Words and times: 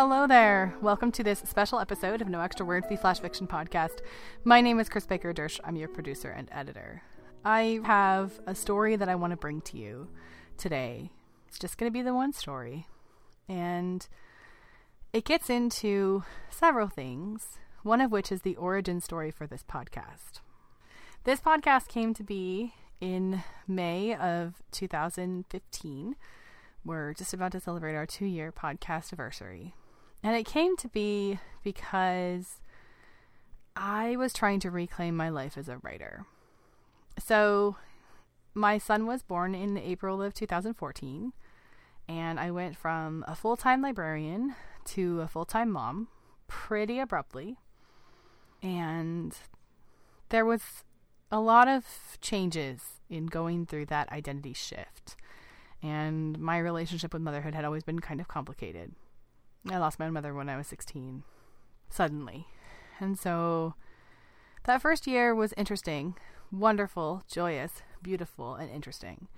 Hello 0.00 0.28
there. 0.28 0.76
Welcome 0.80 1.10
to 1.10 1.24
this 1.24 1.40
special 1.40 1.80
episode 1.80 2.22
of 2.22 2.28
No 2.28 2.40
Extra 2.40 2.64
Words, 2.64 2.86
the 2.88 2.96
Flash 2.96 3.18
Fiction 3.18 3.48
Podcast. 3.48 3.98
My 4.44 4.60
name 4.60 4.78
is 4.78 4.88
Kris 4.88 5.06
Baker 5.06 5.34
Dersch. 5.34 5.58
I'm 5.64 5.74
your 5.74 5.88
producer 5.88 6.30
and 6.30 6.48
editor. 6.52 7.02
I 7.44 7.80
have 7.82 8.38
a 8.46 8.54
story 8.54 8.94
that 8.94 9.08
I 9.08 9.16
want 9.16 9.32
to 9.32 9.36
bring 9.36 9.60
to 9.62 9.76
you 9.76 10.06
today. 10.56 11.10
It's 11.48 11.58
just 11.58 11.78
going 11.78 11.90
to 11.90 11.92
be 11.92 12.02
the 12.02 12.14
one 12.14 12.32
story. 12.32 12.86
And 13.48 14.06
it 15.12 15.24
gets 15.24 15.50
into 15.50 16.22
several 16.48 16.86
things, 16.86 17.58
one 17.82 18.00
of 18.00 18.12
which 18.12 18.30
is 18.30 18.42
the 18.42 18.54
origin 18.54 19.00
story 19.00 19.32
for 19.32 19.48
this 19.48 19.64
podcast. 19.68 20.42
This 21.24 21.40
podcast 21.40 21.88
came 21.88 22.14
to 22.14 22.22
be 22.22 22.72
in 23.00 23.42
May 23.66 24.14
of 24.14 24.62
2015. 24.70 26.14
We're 26.84 27.14
just 27.14 27.34
about 27.34 27.50
to 27.50 27.58
celebrate 27.58 27.96
our 27.96 28.06
two 28.06 28.26
year 28.26 28.52
podcast 28.52 29.12
anniversary. 29.12 29.74
And 30.22 30.36
it 30.36 30.46
came 30.46 30.76
to 30.78 30.88
be 30.88 31.38
because 31.62 32.60
I 33.76 34.16
was 34.16 34.32
trying 34.32 34.60
to 34.60 34.70
reclaim 34.70 35.16
my 35.16 35.28
life 35.28 35.56
as 35.56 35.68
a 35.68 35.78
writer. 35.78 36.26
So, 37.18 37.76
my 38.54 38.78
son 38.78 39.06
was 39.06 39.22
born 39.22 39.54
in 39.54 39.78
April 39.78 40.20
of 40.20 40.34
2014, 40.34 41.32
and 42.08 42.40
I 42.40 42.50
went 42.50 42.76
from 42.76 43.24
a 43.28 43.36
full 43.36 43.56
time 43.56 43.82
librarian 43.82 44.54
to 44.86 45.20
a 45.20 45.28
full 45.28 45.44
time 45.44 45.70
mom 45.70 46.08
pretty 46.48 46.98
abruptly. 46.98 47.58
And 48.62 49.36
there 50.30 50.44
was 50.44 50.62
a 51.30 51.40
lot 51.40 51.68
of 51.68 51.84
changes 52.20 53.00
in 53.08 53.26
going 53.26 53.66
through 53.66 53.86
that 53.86 54.10
identity 54.10 54.52
shift. 54.52 55.16
And 55.82 56.38
my 56.38 56.58
relationship 56.58 57.12
with 57.12 57.22
motherhood 57.22 57.54
had 57.54 57.64
always 57.64 57.84
been 57.84 58.00
kind 58.00 58.20
of 58.20 58.26
complicated. 58.26 58.92
I 59.66 59.78
lost 59.78 59.98
my 59.98 60.10
mother 60.10 60.34
when 60.34 60.48
I 60.48 60.56
was 60.56 60.66
16, 60.66 61.22
suddenly. 61.88 62.46
And 63.00 63.18
so 63.18 63.74
that 64.64 64.82
first 64.82 65.06
year 65.06 65.34
was 65.34 65.54
interesting, 65.56 66.14
wonderful, 66.52 67.22
joyous, 67.30 67.82
beautiful, 68.02 68.54
and 68.54 68.70
interesting. 68.70 69.28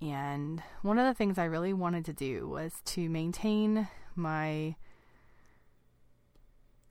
And 0.00 0.62
one 0.82 0.98
of 0.98 1.06
the 1.06 1.14
things 1.14 1.38
I 1.38 1.44
really 1.44 1.72
wanted 1.72 2.04
to 2.06 2.12
do 2.12 2.48
was 2.48 2.80
to 2.86 3.08
maintain 3.08 3.88
my 4.16 4.76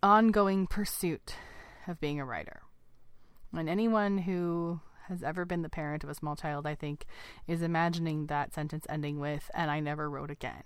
ongoing 0.01 0.67
pursuit 0.67 1.35
of 1.87 1.99
being 1.99 2.19
a 2.19 2.25
writer. 2.25 2.61
And 3.53 3.67
anyone 3.67 4.19
who 4.19 4.79
has 5.07 5.23
ever 5.23 5.43
been 5.43 5.63
the 5.63 5.69
parent 5.69 6.03
of 6.03 6.09
a 6.09 6.15
small 6.15 6.35
child, 6.35 6.67
I 6.67 6.75
think, 6.75 7.05
is 7.47 7.63
imagining 7.63 8.27
that 8.27 8.53
sentence 8.53 8.85
ending 8.87 9.19
with, 9.19 9.49
and 9.55 9.71
I 9.71 9.79
never 9.79 10.09
wrote 10.09 10.29
again. 10.29 10.63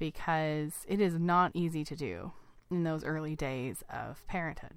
Because 0.00 0.86
it 0.88 1.00
is 1.00 1.14
not 1.14 1.52
easy 1.54 1.84
to 1.84 1.94
do 1.94 2.32
in 2.70 2.84
those 2.84 3.04
early 3.04 3.36
days 3.36 3.84
of 3.92 4.26
parenthood. 4.26 4.72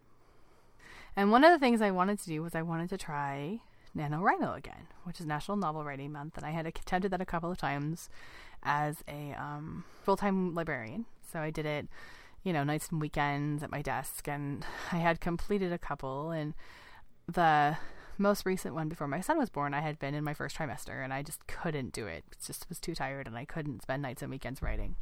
And 1.16 1.32
one 1.32 1.44
of 1.44 1.52
the 1.52 1.60
things 1.60 1.82
I 1.82 1.92
wanted 1.92 2.20
to 2.20 2.28
do 2.28 2.44
was 2.44 2.54
I 2.54 2.62
wanted 2.62 2.90
to 2.90 2.98
try 2.98 3.62
NaNoWriMo 3.96 4.58
again, 4.58 4.88
which 5.06 5.20
is 5.20 5.26
National 5.26 5.56
Novel 5.58 5.86
Writing 5.86 6.12
Month. 6.12 6.38
And 6.38 6.46
I 6.46 6.52
had 6.52 6.66
attempted 6.66 7.12
that 7.12 7.22
a 7.22 7.26
couple 7.26 7.52
of 7.52 7.58
times 7.58 8.10
as 8.64 8.98
a 9.08 9.34
um, 9.34 9.86
full 10.04 10.18
time 10.18 10.54
librarian. 10.54 11.06
So 11.32 11.40
I 11.40 11.52
did 11.52 11.66
it, 11.66 11.88
you 12.44 12.52
know, 12.52 12.66
nights 12.66 12.90
and 12.90 13.00
weekends 13.00 13.64
at 13.64 13.72
my 13.72 13.82
desk. 13.82 14.28
And 14.28 14.66
I 14.92 14.98
had 14.98 15.22
completed 15.22 15.72
a 15.72 15.78
couple. 15.78 16.32
And 16.32 16.54
the 17.32 17.78
most 18.18 18.46
recent 18.46 18.76
one 18.76 18.90
before 18.90 19.08
my 19.08 19.22
son 19.22 19.38
was 19.38 19.50
born, 19.50 19.74
I 19.74 19.82
had 19.82 20.00
been 20.00 20.16
in 20.16 20.24
my 20.24 20.34
first 20.34 20.58
trimester 20.58 21.04
and 21.04 21.14
I 21.14 21.22
just 21.22 21.48
couldn't 21.48 21.94
do 21.94 22.08
it. 22.08 22.24
It 22.32 22.38
just 22.46 22.68
was 22.70 22.80
too 22.80 22.96
tired 22.96 23.28
and 23.28 23.38
I 23.38 23.46
couldn't 23.46 23.84
spend 23.84 24.02
nights 24.02 24.22
and 24.22 24.32
weekends 24.32 24.62
writing. 24.62 24.96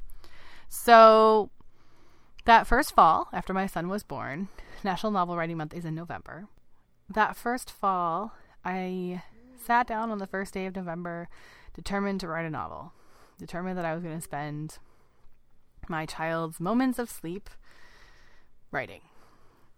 So 0.74 1.50
that 2.46 2.66
first 2.66 2.96
fall, 2.96 3.28
after 3.34 3.54
my 3.54 3.68
son 3.68 3.90
was 3.90 4.04
born, 4.04 4.48
National 4.86 5.12
Novel 5.12 5.36
Writing 5.36 5.58
Month 5.58 5.74
is 5.74 5.84
in 5.84 5.94
November. 5.94 6.48
That 7.10 7.36
first 7.36 7.70
fall, 7.70 8.32
I 8.64 9.22
sat 9.58 9.86
down 9.86 10.12
on 10.12 10.18
the 10.18 10.26
first 10.26 10.54
day 10.54 10.66
of 10.66 10.76
November, 10.76 11.28
determined 11.74 12.22
to 12.22 12.30
write 12.30 12.46
a 12.46 12.50
novel, 12.50 12.94
determined 13.38 13.78
that 13.78 13.86
I 13.86 13.94
was 13.94 14.02
going 14.02 14.16
to 14.16 14.24
spend 14.24 14.80
my 15.90 16.06
child's 16.06 16.62
moments 16.62 16.98
of 16.98 17.10
sleep 17.10 17.50
writing. 18.72 19.02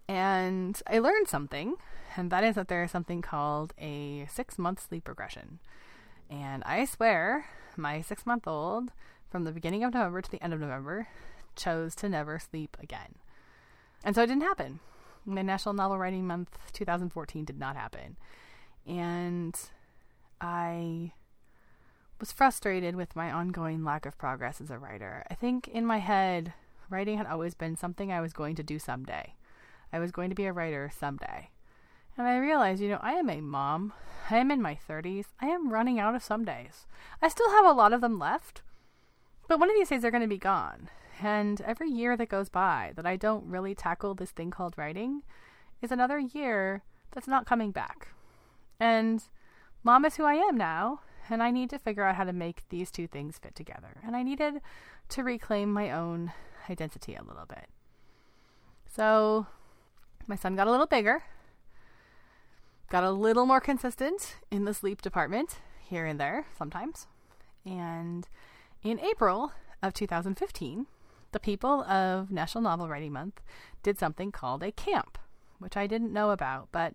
And 0.07 0.79
I 0.85 0.99
learned 0.99 1.27
something 1.27 1.75
and 2.15 2.29
that 2.29 2.43
is 2.43 2.53
that 2.53 2.67
there 2.67 2.83
is 2.83 2.91
something 2.91 3.23
called 3.23 3.73
a 3.79 4.27
six 4.29 4.59
month 4.59 4.87
sleep 4.87 5.07
regression. 5.07 5.57
And 6.29 6.63
I 6.65 6.85
swear, 6.85 7.45
my 7.75 8.01
six 8.01 8.27
month 8.27 8.47
old, 8.47 8.91
from 9.33 9.45
the 9.45 9.51
beginning 9.51 9.83
of 9.83 9.95
November 9.95 10.21
to 10.21 10.29
the 10.29 10.41
end 10.43 10.53
of 10.53 10.59
November, 10.59 11.07
chose 11.55 11.95
to 11.95 12.07
never 12.07 12.37
sleep 12.37 12.77
again. 12.79 13.15
And 14.03 14.13
so 14.13 14.21
it 14.21 14.27
didn't 14.27 14.43
happen. 14.43 14.79
My 15.25 15.41
National 15.41 15.73
Novel 15.73 15.97
Writing 15.97 16.27
Month 16.27 16.59
2014 16.71 17.43
did 17.43 17.57
not 17.57 17.75
happen. 17.75 18.15
And 18.85 19.59
I 20.39 21.13
was 22.19 22.31
frustrated 22.31 22.95
with 22.95 23.15
my 23.15 23.31
ongoing 23.31 23.83
lack 23.83 24.05
of 24.05 24.19
progress 24.19 24.61
as 24.61 24.69
a 24.69 24.77
writer. 24.77 25.23
I 25.31 25.33
think 25.33 25.67
in 25.67 25.83
my 25.83 25.97
head, 25.97 26.53
writing 26.91 27.17
had 27.17 27.25
always 27.25 27.55
been 27.55 27.75
something 27.75 28.11
I 28.11 28.21
was 28.21 28.33
going 28.33 28.53
to 28.57 28.63
do 28.63 28.77
someday. 28.77 29.33
I 29.91 29.97
was 29.97 30.11
going 30.11 30.29
to 30.29 30.35
be 30.35 30.45
a 30.45 30.53
writer 30.53 30.91
someday. 30.95 31.49
And 32.19 32.27
I 32.27 32.37
realized, 32.37 32.83
you 32.83 32.89
know, 32.89 32.99
I 33.01 33.13
am 33.13 33.31
a 33.31 33.41
mom. 33.41 33.93
I 34.29 34.37
am 34.37 34.51
in 34.51 34.61
my 34.61 34.77
30s. 34.87 35.25
I 35.41 35.47
am 35.47 35.73
running 35.73 35.97
out 35.97 36.13
of 36.13 36.23
some 36.23 36.45
days. 36.45 36.85
I 37.19 37.29
still 37.29 37.49
have 37.49 37.65
a 37.65 37.71
lot 37.71 37.93
of 37.93 38.01
them 38.01 38.19
left, 38.19 38.61
but 39.47 39.59
one 39.59 39.69
of 39.69 39.75
these 39.75 39.89
days 39.89 40.01
they're 40.01 40.11
going 40.11 40.21
to 40.21 40.27
be 40.27 40.37
gone. 40.37 40.89
And 41.21 41.61
every 41.61 41.89
year 41.89 42.17
that 42.17 42.29
goes 42.29 42.49
by 42.49 42.91
that 42.95 43.05
I 43.05 43.15
don't 43.15 43.45
really 43.45 43.75
tackle 43.75 44.15
this 44.15 44.31
thing 44.31 44.51
called 44.51 44.77
writing 44.77 45.21
is 45.81 45.91
another 45.91 46.19
year 46.19 46.83
that's 47.11 47.27
not 47.27 47.45
coming 47.45 47.71
back. 47.71 48.09
And 48.79 49.23
mom 49.83 50.05
is 50.05 50.15
who 50.15 50.25
I 50.25 50.35
am 50.35 50.57
now, 50.57 51.01
and 51.29 51.43
I 51.43 51.51
need 51.51 51.69
to 51.69 51.79
figure 51.79 52.03
out 52.03 52.15
how 52.15 52.23
to 52.23 52.33
make 52.33 52.67
these 52.69 52.91
two 52.91 53.07
things 53.07 53.37
fit 53.37 53.55
together. 53.55 53.97
And 54.05 54.15
I 54.15 54.23
needed 54.23 54.61
to 55.09 55.23
reclaim 55.23 55.71
my 55.71 55.91
own 55.91 56.33
identity 56.69 57.15
a 57.15 57.23
little 57.23 57.45
bit. 57.45 57.67
So 58.87 59.47
my 60.27 60.35
son 60.35 60.55
got 60.55 60.67
a 60.67 60.71
little 60.71 60.87
bigger 60.87 61.23
got 62.93 63.03
a 63.03 63.09
little 63.09 63.47
more 63.47 63.59
consistent 63.59 64.35
in 64.51 64.65
the 64.65 64.73
sleep 64.73 65.01
department 65.01 65.55
here 65.81 66.05
and 66.05 66.19
there 66.19 66.45
sometimes. 66.55 67.07
And 67.65 68.27
in 68.83 68.99
April 68.99 69.53
of 69.81 69.93
2015, 69.93 70.87
the 71.31 71.39
people 71.39 71.83
of 71.83 72.31
National 72.31 72.63
Novel 72.63 72.87
Writing 72.87 73.13
Month 73.13 73.41
did 73.81 73.97
something 73.97 74.31
called 74.31 74.63
a 74.63 74.71
camp, 74.71 75.17
which 75.59 75.77
I 75.77 75.87
didn't 75.87 76.13
know 76.13 76.31
about, 76.31 76.69
but 76.71 76.93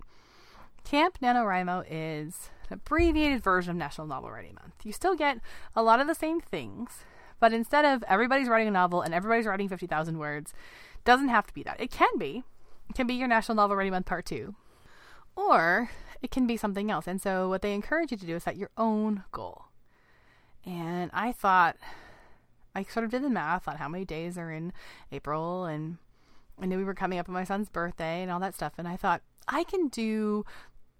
Camp 0.85 1.19
NaNoWriMo 1.21 1.85
is 1.91 2.51
an 2.69 2.75
abbreviated 2.75 3.43
version 3.43 3.73
of 3.73 3.77
National 3.77 4.07
Novel 4.07 4.31
Writing 4.31 4.55
Month. 4.55 4.85
You 4.85 4.93
still 4.93 5.15
get 5.15 5.39
a 5.75 5.83
lot 5.83 6.01
of 6.01 6.07
the 6.07 6.15
same 6.15 6.41
things, 6.41 7.05
but 7.41 7.53
instead 7.53 7.85
of 7.85 8.03
everybody's 8.05 8.49
writing 8.49 8.69
a 8.69 8.73
novel 8.73 9.03
and 9.03 9.13
everybody's 9.13 9.47
writing 9.47 9.69
50,000 9.69 10.19
words, 10.19 10.55
doesn't 11.05 11.29
have 11.29 11.47
to 11.47 11.55
be 11.55 11.63
that. 11.63 11.81
It 11.81 11.91
can 11.91 12.17
be. 12.19 12.43
It 12.89 12.95
can 12.95 13.07
be 13.07 13.15
your 13.15 13.29
National 13.29 13.57
Novel 13.57 13.77
Writing 13.77 13.93
Month 13.93 14.07
Part 14.07 14.25
2, 14.27 14.55
or 15.37 15.91
it 16.23 16.31
can 16.31 16.47
be 16.47 16.57
something 16.57 16.91
else. 16.91 17.07
And 17.07 17.21
so, 17.21 17.49
what 17.49 17.63
they 17.63 17.75
encourage 17.75 18.11
you 18.11 18.17
to 18.17 18.27
do 18.27 18.37
is 18.37 18.45
set 18.45 18.57
your 18.57 18.71
own 18.79 19.25
goal. 19.31 19.68
And 20.69 21.11
I 21.15 21.33
thought, 21.33 21.77
I 22.75 22.83
sort 22.83 23.05
of 23.05 23.11
did 23.11 23.25
the 23.25 23.31
math 23.31 23.67
on 23.67 23.77
how 23.77 23.89
many 23.89 24.05
days 24.05 24.37
are 24.37 24.53
in 24.53 24.75
April, 25.11 25.65
and 25.65 25.97
I 26.61 26.67
knew 26.67 26.77
we 26.77 26.85
were 26.85 26.93
coming 26.93 27.19
up 27.19 27.27
on 27.27 27.33
my 27.33 27.45
son's 27.45 27.71
birthday 27.71 28.21
and 28.21 28.31
all 28.31 28.39
that 28.41 28.55
stuff. 28.55 28.75
And 28.77 28.87
I 28.87 28.95
thought, 28.95 29.23
I 29.49 29.65
can 29.65 29.89
do 29.89 30.45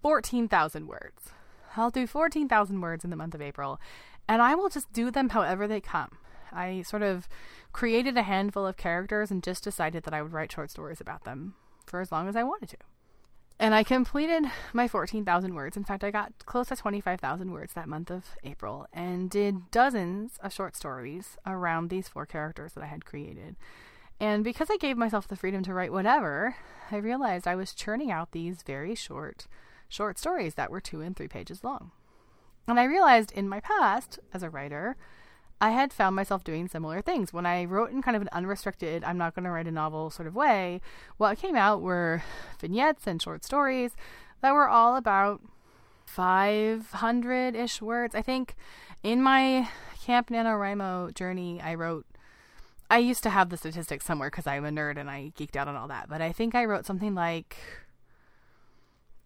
14,000 0.01 0.87
words. 0.87 1.29
I'll 1.77 1.91
do 1.91 2.07
14,000 2.07 2.81
words 2.81 3.03
in 3.03 3.11
the 3.11 3.15
month 3.15 3.35
of 3.35 3.43
April, 3.43 3.79
and 4.27 4.41
I 4.41 4.55
will 4.55 4.69
just 4.69 4.91
do 4.91 5.11
them 5.11 5.29
however 5.29 5.67
they 5.67 5.79
come. 5.79 6.17
I 6.51 6.81
sort 6.81 7.03
of 7.03 7.29
created 7.71 8.17
a 8.17 8.23
handful 8.23 8.65
of 8.65 8.75
characters 8.75 9.29
and 9.29 9.43
just 9.43 9.63
decided 9.63 10.01
that 10.03 10.15
I 10.15 10.23
would 10.23 10.33
write 10.33 10.51
short 10.51 10.71
stories 10.71 10.99
about 10.99 11.25
them 11.25 11.53
for 11.85 12.01
as 12.01 12.11
long 12.11 12.27
as 12.27 12.35
I 12.35 12.41
wanted 12.41 12.69
to. 12.69 12.77
And 13.61 13.75
I 13.75 13.83
completed 13.83 14.45
my 14.71 14.87
14,000 14.87 15.53
words. 15.53 15.75
In 15.75 15.83
fact, 15.83 16.05
I 16.05 16.11
got 16.11 16.31
close 16.45 16.69
to 16.69 16.77
25,000 16.77 17.51
words 17.51 17.73
that 17.73 17.89
month 17.89 18.09
of 18.09 18.37
April 18.41 18.87
and 18.93 19.29
did 19.29 19.69
dozens 19.69 20.37
of 20.41 20.53
short 20.53 20.77
stories 20.77 21.37
around 21.45 21.89
these 21.89 22.07
four 22.07 22.25
characters 22.25 22.71
that 22.73 22.83
I 22.85 22.87
had 22.87 23.03
created. 23.03 23.57
And 24.17 24.45
because 24.45 24.69
I 24.69 24.77
gave 24.77 24.95
myself 24.97 25.27
the 25.27 25.35
freedom 25.35 25.61
to 25.63 25.73
write 25.73 25.91
whatever, 25.91 26.55
I 26.89 26.97
realized 26.97 27.47
I 27.47 27.55
was 27.55 27.73
churning 27.73 28.11
out 28.11 28.31
these 28.31 28.63
very 28.63 28.95
short, 28.95 29.47
short 29.89 30.17
stories 30.17 30.53
that 30.55 30.71
were 30.71 30.81
two 30.81 31.01
and 31.01 31.15
three 31.15 31.27
pages 31.27 31.61
long. 31.61 31.91
And 32.65 32.79
I 32.79 32.83
realized 32.85 33.31
in 33.33 33.49
my 33.49 33.59
past 33.59 34.19
as 34.33 34.41
a 34.41 34.49
writer, 34.49 34.95
I 35.61 35.71
had 35.71 35.91
found 35.91 36.15
myself 36.15 36.43
doing 36.43 36.67
similar 36.67 37.01
things. 37.01 37.33
When 37.33 37.45
I 37.45 37.65
wrote 37.65 37.91
in 37.91 38.01
kind 38.01 38.15
of 38.15 38.21
an 38.21 38.29
unrestricted, 38.31 39.03
I'm 39.03 39.17
not 39.17 39.35
going 39.35 39.43
to 39.43 39.51
write 39.51 39.67
a 39.67 39.71
novel 39.71 40.09
sort 40.09 40.27
of 40.27 40.35
way, 40.35 40.79
what 41.17 41.37
came 41.37 41.55
out 41.55 41.81
were 41.81 42.23
vignettes 42.59 43.07
and 43.07 43.21
short 43.21 43.43
stories 43.43 43.91
that 44.41 44.53
were 44.53 44.69
all 44.69 44.95
about 44.95 45.41
500 46.05 47.55
ish 47.55 47.81
words. 47.81 48.15
I 48.15 48.21
think 48.21 48.55
in 49.03 49.21
my 49.21 49.69
Camp 50.01 50.29
NaNoWriMo 50.29 51.13
journey, 51.13 51.61
I 51.61 51.75
wrote 51.75 52.05
I 52.91 52.97
used 52.97 53.21
to 53.23 53.29
have 53.29 53.49
the 53.49 53.57
statistics 53.57 54.03
somewhere 54.03 54.31
because 54.31 54.47
I'm 54.47 54.65
a 54.65 54.69
nerd 54.69 54.97
and 54.97 55.11
I 55.11 55.31
geeked 55.37 55.55
out 55.55 55.67
on 55.67 55.75
all 55.75 55.87
that. 55.89 56.09
But 56.09 56.21
I 56.21 56.31
think 56.31 56.55
I 56.55 56.65
wrote 56.65 56.87
something 56.87 57.13
like 57.13 57.57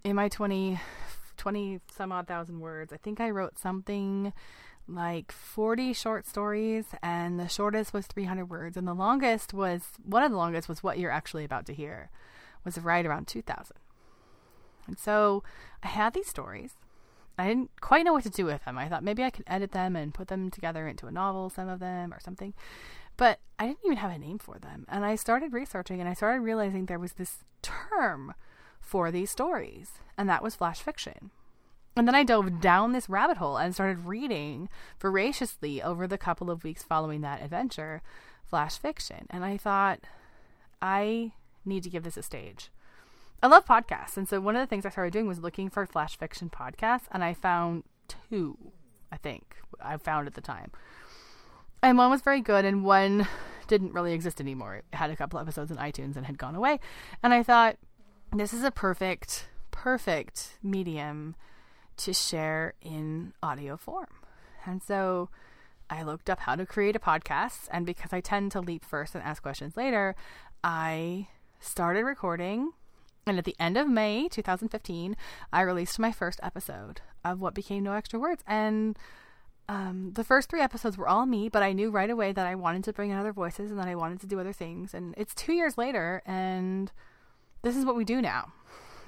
in 0.03 0.15
my 0.15 0.27
20, 0.27 0.79
20 1.37 1.79
some 1.95 2.11
odd 2.11 2.27
thousand 2.27 2.59
words, 2.59 2.91
I 2.91 2.97
think 2.97 3.21
I 3.21 3.29
wrote 3.29 3.57
something 3.57 4.33
like 4.87 5.31
40 5.31 5.93
short 5.93 6.27
stories, 6.27 6.85
and 7.01 7.39
the 7.39 7.47
shortest 7.47 7.93
was 7.93 8.07
300 8.07 8.45
words, 8.45 8.77
and 8.77 8.87
the 8.87 8.93
longest 8.93 9.53
was 9.53 9.81
one 10.03 10.23
of 10.23 10.31
the 10.31 10.37
longest 10.37 10.67
was 10.67 10.83
what 10.83 10.99
you're 10.99 11.11
actually 11.11 11.45
about 11.45 11.65
to 11.67 11.73
hear, 11.73 12.09
was 12.63 12.77
right 12.77 13.05
around 13.05 13.27
2,000. 13.27 13.75
And 14.87 14.99
so 14.99 15.43
I 15.81 15.87
had 15.87 16.13
these 16.13 16.27
stories. 16.27 16.73
I 17.37 17.47
didn't 17.47 17.71
quite 17.81 18.03
know 18.05 18.13
what 18.13 18.23
to 18.23 18.29
do 18.29 18.45
with 18.45 18.63
them. 18.65 18.77
I 18.77 18.87
thought 18.87 19.03
maybe 19.03 19.23
I 19.23 19.29
could 19.29 19.45
edit 19.47 19.71
them 19.71 19.95
and 19.95 20.13
put 20.13 20.27
them 20.27 20.51
together 20.51 20.87
into 20.87 21.07
a 21.07 21.11
novel, 21.11 21.49
some 21.49 21.67
of 21.67 21.79
them, 21.79 22.13
or 22.13 22.19
something. 22.19 22.53
But 23.17 23.39
I 23.57 23.67
didn't 23.67 23.85
even 23.85 23.97
have 23.97 24.11
a 24.11 24.17
name 24.17 24.39
for 24.39 24.59
them. 24.59 24.85
And 24.89 25.05
I 25.05 25.15
started 25.15 25.53
researching 25.53 25.99
and 25.99 26.09
I 26.09 26.13
started 26.13 26.41
realizing 26.41 26.85
there 26.85 26.99
was 26.99 27.13
this 27.13 27.43
term 27.61 28.33
for 28.79 29.11
these 29.11 29.31
stories, 29.31 29.93
and 30.17 30.29
that 30.29 30.43
was 30.43 30.55
flash 30.55 30.81
fiction. 30.81 31.31
And 31.95 32.07
then 32.07 32.15
I 32.15 32.23
dove 32.23 32.59
down 32.59 32.91
this 32.91 33.07
rabbit 33.07 33.37
hole 33.37 33.57
and 33.57 33.73
started 33.73 34.05
reading 34.05 34.67
voraciously 34.99 35.81
over 35.81 36.07
the 36.07 36.17
couple 36.17 36.49
of 36.49 36.63
weeks 36.63 36.81
following 36.81 37.21
that 37.21 37.41
adventure 37.41 38.01
flash 38.45 38.77
fiction. 38.77 39.27
And 39.29 39.45
I 39.45 39.57
thought, 39.57 39.99
I 40.81 41.33
need 41.65 41.83
to 41.83 41.89
give 41.89 42.03
this 42.03 42.17
a 42.17 42.23
stage. 42.23 42.71
I 43.41 43.47
love 43.47 43.65
podcasts. 43.65 44.17
And 44.17 44.27
so 44.27 44.39
one 44.39 44.55
of 44.55 44.61
the 44.61 44.67
things 44.67 44.85
I 44.85 44.89
started 44.89 45.13
doing 45.13 45.27
was 45.27 45.39
looking 45.39 45.69
for 45.69 45.85
flash 45.85 46.17
fiction 46.17 46.49
podcasts, 46.49 47.07
and 47.11 47.23
I 47.23 47.33
found 47.33 47.83
two, 48.07 48.57
I 49.11 49.17
think, 49.17 49.55
I 49.81 49.97
found 49.97 50.27
at 50.27 50.33
the 50.33 50.41
time. 50.41 50.71
And 51.81 51.97
one 51.97 52.09
was 52.09 52.21
very 52.21 52.41
good, 52.41 52.63
and 52.63 52.85
one 52.85 53.27
didn't 53.67 53.93
really 53.93 54.13
exist 54.13 54.39
anymore. 54.39 54.75
It 54.75 54.85
had 54.95 55.09
a 55.09 55.15
couple 55.15 55.39
episodes 55.39 55.71
in 55.71 55.77
iTunes 55.77 56.15
and 56.15 56.25
had 56.25 56.37
gone 56.37 56.55
away. 56.55 56.79
And 57.21 57.33
I 57.33 57.43
thought, 57.43 57.77
this 58.31 58.53
is 58.53 58.63
a 58.63 58.71
perfect, 58.71 59.47
perfect 59.71 60.57
medium 60.63 61.35
to 61.97 62.13
share 62.13 62.73
in 62.81 63.33
audio 63.41 63.77
form. 63.77 64.07
And 64.65 64.81
so 64.81 65.29
I 65.89 66.03
looked 66.03 66.29
up 66.29 66.41
how 66.41 66.55
to 66.55 66.65
create 66.65 66.95
a 66.95 66.99
podcast. 66.99 67.67
And 67.71 67.85
because 67.85 68.13
I 68.13 68.21
tend 68.21 68.51
to 68.53 68.61
leap 68.61 68.83
first 68.83 69.15
and 69.15 69.23
ask 69.23 69.41
questions 69.41 69.77
later, 69.77 70.15
I 70.63 71.27
started 71.59 72.03
recording. 72.03 72.71
And 73.25 73.37
at 73.37 73.45
the 73.45 73.55
end 73.59 73.77
of 73.77 73.87
May 73.87 74.27
2015, 74.27 75.15
I 75.51 75.61
released 75.61 75.99
my 75.99 76.11
first 76.11 76.39
episode 76.43 77.01
of 77.23 77.39
what 77.39 77.53
became 77.53 77.83
No 77.83 77.93
Extra 77.93 78.19
Words. 78.19 78.43
And 78.45 78.97
um, 79.69 80.11
the 80.13 80.25
first 80.25 80.49
three 80.49 80.59
episodes 80.61 80.97
were 80.97 81.07
all 81.07 81.25
me, 81.25 81.47
but 81.47 81.63
I 81.63 81.71
knew 81.71 81.89
right 81.89 82.09
away 82.09 82.33
that 82.33 82.45
I 82.45 82.55
wanted 82.55 82.83
to 82.85 82.93
bring 82.93 83.11
in 83.11 83.17
other 83.17 83.31
voices 83.31 83.71
and 83.71 83.79
that 83.79 83.87
I 83.87 83.95
wanted 83.95 84.19
to 84.21 84.27
do 84.27 84.39
other 84.39 84.51
things. 84.51 84.93
And 84.93 85.13
it's 85.17 85.33
two 85.33 85.53
years 85.53 85.77
later, 85.77 86.21
and 86.25 86.91
this 87.61 87.77
is 87.77 87.85
what 87.85 87.95
we 87.95 88.03
do 88.03 88.21
now. 88.21 88.51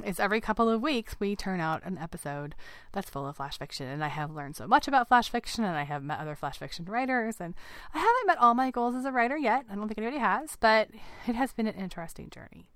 It's 0.03 0.19
every 0.19 0.41
couple 0.41 0.69
of 0.69 0.81
weeks 0.81 1.15
we 1.19 1.35
turn 1.35 1.59
out 1.59 1.83
an 1.83 1.97
episode 1.97 2.55
that's 2.91 3.09
full 3.09 3.27
of 3.27 3.37
flash 3.37 3.57
fiction. 3.57 3.87
And 3.87 4.03
I 4.03 4.09
have 4.09 4.31
learned 4.31 4.55
so 4.55 4.67
much 4.67 4.87
about 4.87 5.07
flash 5.07 5.29
fiction, 5.29 5.63
and 5.63 5.77
I 5.77 5.83
have 5.83 6.03
met 6.03 6.19
other 6.19 6.35
flash 6.35 6.57
fiction 6.57 6.85
writers. 6.85 7.37
And 7.39 7.53
I 7.93 7.99
haven't 7.99 8.27
met 8.27 8.37
all 8.39 8.53
my 8.53 8.71
goals 8.71 8.95
as 8.95 9.05
a 9.05 9.11
writer 9.11 9.37
yet. 9.37 9.65
I 9.69 9.75
don't 9.75 9.87
think 9.87 9.97
anybody 9.97 10.19
has, 10.19 10.57
but 10.59 10.89
it 11.27 11.35
has 11.35 11.53
been 11.53 11.67
an 11.67 11.75
interesting 11.75 12.29
journey. 12.29 12.67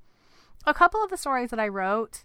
A 0.66 0.74
couple 0.74 1.04
of 1.04 1.10
the 1.10 1.18
stories 1.18 1.50
that 1.52 1.60
I 1.60 1.68
wrote 1.68 2.24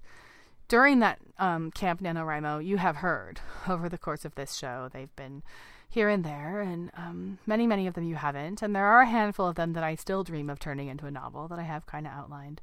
during 0.69 1.01
that 1.01 1.19
um, 1.39 1.71
Camp 1.71 2.01
NaNoWriMo, 2.01 2.65
you 2.65 2.79
have 2.79 2.97
heard 2.97 3.41
over 3.69 3.89
the 3.89 3.99
course 3.99 4.25
of 4.25 4.35
this 4.35 4.55
show. 4.55 4.89
They've 4.93 5.15
been 5.17 5.43
here 5.89 6.09
and 6.09 6.25
there, 6.25 6.61
and 6.61 6.91
um, 6.97 7.39
many, 7.47 7.67
many 7.67 7.87
of 7.87 7.95
them 7.95 8.05
you 8.05 8.17
haven't. 8.17 8.63
And 8.63 8.75
there 8.75 8.87
are 8.87 9.03
a 9.03 9.07
handful 9.07 9.47
of 9.47 9.55
them 9.55 9.75
that 9.75 9.85
I 9.85 9.95
still 9.95 10.25
dream 10.25 10.51
of 10.51 10.59
turning 10.59 10.89
into 10.89 11.07
a 11.07 11.11
novel 11.11 11.47
that 11.49 11.59
I 11.59 11.63
have 11.63 11.87
kind 11.87 12.07
of 12.07 12.13
outlined. 12.13 12.61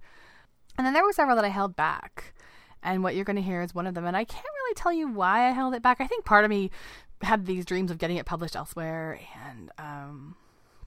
And 0.81 0.85
then 0.87 0.95
there 0.95 1.03
were 1.03 1.13
several 1.13 1.35
that 1.35 1.45
I 1.45 1.49
held 1.49 1.75
back. 1.75 2.33
And 2.81 3.03
what 3.03 3.13
you're 3.13 3.23
going 3.23 3.35
to 3.35 3.41
hear 3.43 3.61
is 3.61 3.75
one 3.75 3.85
of 3.85 3.93
them. 3.93 4.03
And 4.03 4.17
I 4.17 4.23
can't 4.23 4.43
really 4.43 4.73
tell 4.73 4.91
you 4.91 5.07
why 5.07 5.47
I 5.47 5.51
held 5.51 5.75
it 5.75 5.83
back. 5.83 6.01
I 6.01 6.07
think 6.07 6.25
part 6.25 6.43
of 6.43 6.49
me 6.49 6.71
had 7.21 7.45
these 7.45 7.65
dreams 7.65 7.91
of 7.91 7.99
getting 7.99 8.17
it 8.17 8.25
published 8.25 8.55
elsewhere. 8.55 9.19
And, 9.47 9.69
um, 9.77 10.35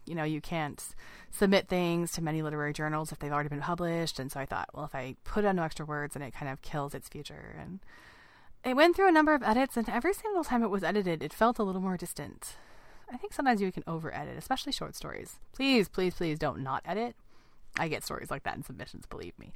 you 0.05 0.17
know, 0.17 0.25
you 0.25 0.41
can't 0.41 0.85
submit 1.31 1.69
things 1.69 2.11
to 2.11 2.23
many 2.23 2.43
literary 2.43 2.73
journals 2.73 3.13
if 3.13 3.21
they've 3.21 3.31
already 3.31 3.51
been 3.51 3.61
published. 3.61 4.19
And 4.19 4.33
so 4.33 4.41
I 4.41 4.47
thought, 4.47 4.69
well, 4.75 4.85
if 4.85 4.97
I 4.97 5.15
put 5.23 5.45
on 5.45 5.55
no 5.55 5.63
extra 5.63 5.87
words, 5.87 6.15
then 6.15 6.25
it 6.25 6.35
kind 6.35 6.51
of 6.51 6.61
kills 6.61 6.93
its 6.93 7.09
future. 7.09 7.55
And 7.57 7.79
it 8.65 8.75
went 8.75 8.97
through 8.97 9.07
a 9.07 9.13
number 9.13 9.33
of 9.33 9.45
edits, 9.45 9.77
and 9.77 9.89
every 9.89 10.13
single 10.13 10.43
time 10.43 10.65
it 10.65 10.71
was 10.71 10.83
edited, 10.83 11.23
it 11.23 11.33
felt 11.33 11.61
a 11.61 11.63
little 11.63 11.83
more 11.83 11.97
distant. 11.97 12.57
I 13.13 13.17
think 13.17 13.33
sometimes 13.33 13.61
you 13.61 13.71
can 13.71 13.85
over 13.87 14.13
edit, 14.13 14.37
especially 14.39 14.73
short 14.73 14.97
stories. 14.97 15.39
Please, 15.53 15.89
please, 15.89 16.15
please 16.15 16.37
don't 16.37 16.65
not 16.65 16.83
edit. 16.85 17.15
I 17.79 17.89
get 17.89 18.05
stories 18.05 18.31
like 18.31 18.45
that 18.45 18.57
in 18.57 18.63
submissions, 18.63 19.07
believe 19.07 19.39
me. 19.39 19.53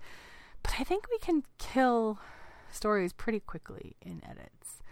But 0.63 0.75
I 0.79 0.85
think 0.85 1.07
we 1.11 1.19
can 1.19 1.45
kill 1.59 2.19
stories 2.71 3.13
pretty 3.13 3.41
quickly 3.41 3.97
in 4.01 4.23
edits. 4.25 4.83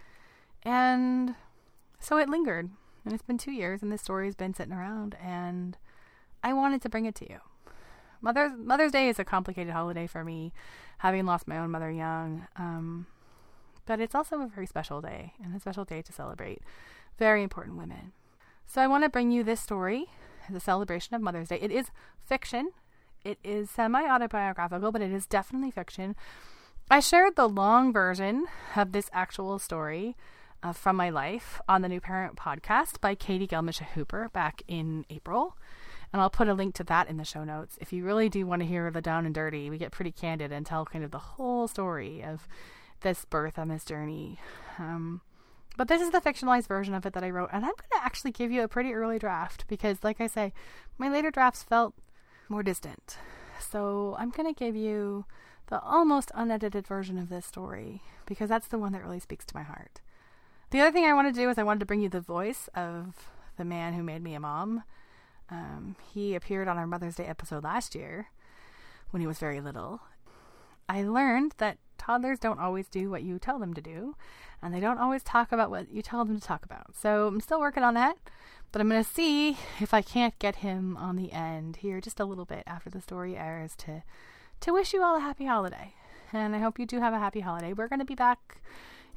And 0.63 1.35
so 1.99 2.17
it 2.17 2.29
lingered. 2.29 2.69
And 3.05 3.13
it's 3.13 3.23
been 3.23 3.37
two 3.37 3.53
years, 3.53 3.81
and 3.81 3.89
this 3.89 4.01
story's 4.01 4.35
been 4.35 4.53
sitting 4.53 4.73
around, 4.73 5.15
and 5.23 5.77
I 6.43 6.51
wanted 6.51 6.81
to 6.81 6.89
bring 6.89 7.05
it 7.05 7.15
to 7.15 7.29
you. 7.29 7.39
Mother's 8.19 8.51
Mother's 8.57 8.91
Day 8.91 9.07
is 9.07 9.17
a 9.17 9.23
complicated 9.23 9.71
holiday 9.71 10.07
for 10.07 10.25
me, 10.25 10.51
having 10.97 11.25
lost 11.25 11.47
my 11.47 11.57
own 11.57 11.71
mother 11.71 11.89
young. 11.89 12.47
Um, 12.57 13.07
but 13.85 14.01
it's 14.01 14.13
also 14.13 14.41
a 14.41 14.47
very 14.47 14.67
special 14.67 14.99
day, 14.99 15.35
and 15.41 15.55
a 15.55 15.59
special 15.61 15.85
day 15.85 16.01
to 16.01 16.11
celebrate 16.11 16.61
very 17.17 17.43
important 17.43 17.77
women. 17.77 18.11
So 18.65 18.81
I 18.81 18.87
want 18.87 19.05
to 19.05 19.09
bring 19.09 19.31
you 19.31 19.41
this 19.41 19.61
story 19.61 20.07
as 20.49 20.55
a 20.55 20.59
celebration 20.59 21.15
of 21.15 21.21
Mother's 21.21 21.47
Day. 21.47 21.59
It 21.61 21.71
is 21.71 21.91
fiction. 22.25 22.71
It 23.23 23.39
is 23.43 23.69
semi 23.69 24.03
autobiographical, 24.03 24.91
but 24.91 25.01
it 25.01 25.11
is 25.11 25.25
definitely 25.25 25.71
fiction. 25.71 26.15
I 26.89 26.99
shared 27.01 27.35
the 27.35 27.49
long 27.49 27.91
version 27.91 28.45
of 28.75 28.93
this 28.93 29.09
actual 29.11 29.59
story 29.59 30.15
uh, 30.63 30.73
from 30.73 30.95
my 30.95 31.09
life 31.09 31.59
on 31.67 31.81
the 31.81 31.89
New 31.89 31.99
Parent 31.99 32.35
podcast 32.35 33.01
by 33.01 33.15
Katie 33.15 33.47
Gelmisha 33.47 33.83
Hooper 33.83 34.29
back 34.31 34.63
in 34.67 35.05
April. 35.09 35.57
And 36.13 36.21
I'll 36.21 36.29
put 36.29 36.47
a 36.47 36.53
link 36.53 36.73
to 36.75 36.83
that 36.85 37.09
in 37.09 37.17
the 37.17 37.25
show 37.25 37.43
notes. 37.43 37.77
If 37.81 37.91
you 37.91 38.05
really 38.05 38.29
do 38.29 38.47
want 38.47 38.61
to 38.61 38.67
hear 38.67 38.89
the 38.89 39.01
down 39.01 39.25
and 39.25 39.35
dirty, 39.35 39.69
we 39.69 39.77
get 39.77 39.91
pretty 39.91 40.11
candid 40.11 40.53
and 40.53 40.65
tell 40.65 40.85
kind 40.85 41.03
of 41.03 41.11
the 41.11 41.17
whole 41.17 41.67
story 41.67 42.23
of 42.23 42.47
this 43.01 43.25
birth 43.25 43.57
and 43.57 43.69
this 43.69 43.83
journey. 43.83 44.39
Um, 44.79 45.21
but 45.75 45.89
this 45.89 46.01
is 46.01 46.11
the 46.11 46.21
fictionalized 46.21 46.67
version 46.67 46.93
of 46.93 47.05
it 47.05 47.13
that 47.13 47.23
I 47.23 47.29
wrote. 47.29 47.49
And 47.51 47.65
I'm 47.65 47.71
going 47.71 48.01
to 48.01 48.05
actually 48.05 48.31
give 48.31 48.51
you 48.51 48.63
a 48.63 48.67
pretty 48.67 48.93
early 48.93 49.19
draft 49.19 49.65
because, 49.67 50.03
like 50.03 50.21
I 50.21 50.27
say, 50.27 50.53
my 50.97 51.09
later 51.09 51.29
drafts 51.29 51.63
felt 51.63 51.93
more 52.49 52.63
distant. 52.63 53.17
So 53.59 54.15
I'm 54.17 54.29
going 54.29 54.51
to 54.53 54.57
give 54.57 54.75
you 54.75 55.25
the 55.67 55.79
almost 55.81 56.31
unedited 56.33 56.87
version 56.87 57.17
of 57.17 57.29
this 57.29 57.45
story 57.45 58.01
because 58.25 58.49
that's 58.49 58.67
the 58.67 58.77
one 58.77 58.93
that 58.93 59.03
really 59.03 59.19
speaks 59.19 59.45
to 59.45 59.55
my 59.55 59.63
heart. 59.63 60.01
The 60.71 60.81
other 60.81 60.91
thing 60.91 61.05
I 61.05 61.13
wanted 61.13 61.33
to 61.35 61.41
do 61.41 61.49
is 61.49 61.57
I 61.57 61.63
wanted 61.63 61.79
to 61.81 61.85
bring 61.85 62.01
you 62.01 62.09
the 62.09 62.21
voice 62.21 62.69
of 62.75 63.29
the 63.57 63.65
man 63.65 63.93
who 63.93 64.03
made 64.03 64.21
me 64.21 64.33
a 64.33 64.39
mom. 64.39 64.83
Um, 65.49 65.95
he 66.13 66.35
appeared 66.35 66.67
on 66.67 66.77
our 66.77 66.87
Mother's 66.87 67.15
Day 67.15 67.25
episode 67.25 67.63
last 67.63 67.95
year 67.95 68.27
when 69.11 69.21
he 69.21 69.27
was 69.27 69.39
very 69.39 69.61
little. 69.61 70.01
I 70.89 71.03
learned 71.03 71.53
that 71.57 71.77
toddlers 71.97 72.39
don't 72.39 72.59
always 72.59 72.87
do 72.87 73.09
what 73.09 73.23
you 73.23 73.39
tell 73.39 73.59
them 73.59 73.73
to 73.73 73.81
do, 73.81 74.15
and 74.61 74.73
they 74.73 74.79
don't 74.79 74.97
always 74.97 75.23
talk 75.23 75.51
about 75.51 75.69
what 75.69 75.91
you 75.91 76.01
tell 76.01 76.23
them 76.25 76.39
to 76.39 76.45
talk 76.45 76.65
about. 76.65 76.95
So 76.95 77.27
I'm 77.27 77.39
still 77.39 77.59
working 77.59 77.83
on 77.83 77.93
that, 77.93 78.17
but 78.71 78.81
I'm 78.81 78.89
going 78.89 79.03
to 79.03 79.09
see 79.09 79.57
if 79.79 79.93
I 79.93 80.01
can't 80.01 80.37
get 80.39 80.57
him 80.57 80.97
on 80.97 81.15
the 81.15 81.31
end 81.31 81.77
here 81.77 82.01
just 82.01 82.19
a 82.19 82.25
little 82.25 82.45
bit 82.45 82.63
after 82.65 82.89
the 82.89 83.01
story 83.01 83.35
airs 83.37 83.75
to 83.77 84.03
to 84.59 84.73
wish 84.73 84.91
you 84.93 85.03
all 85.03 85.15
a 85.17 85.19
happy 85.19 85.45
holiday. 85.45 85.93
And 86.33 86.55
I 86.55 86.59
hope 86.59 86.79
you 86.79 86.85
do 86.85 86.99
have 86.99 87.13
a 87.13 87.19
happy 87.19 87.41
holiday. 87.41 87.73
We're 87.73 87.87
going 87.87 87.99
to 87.99 88.05
be 88.05 88.15
back 88.15 88.57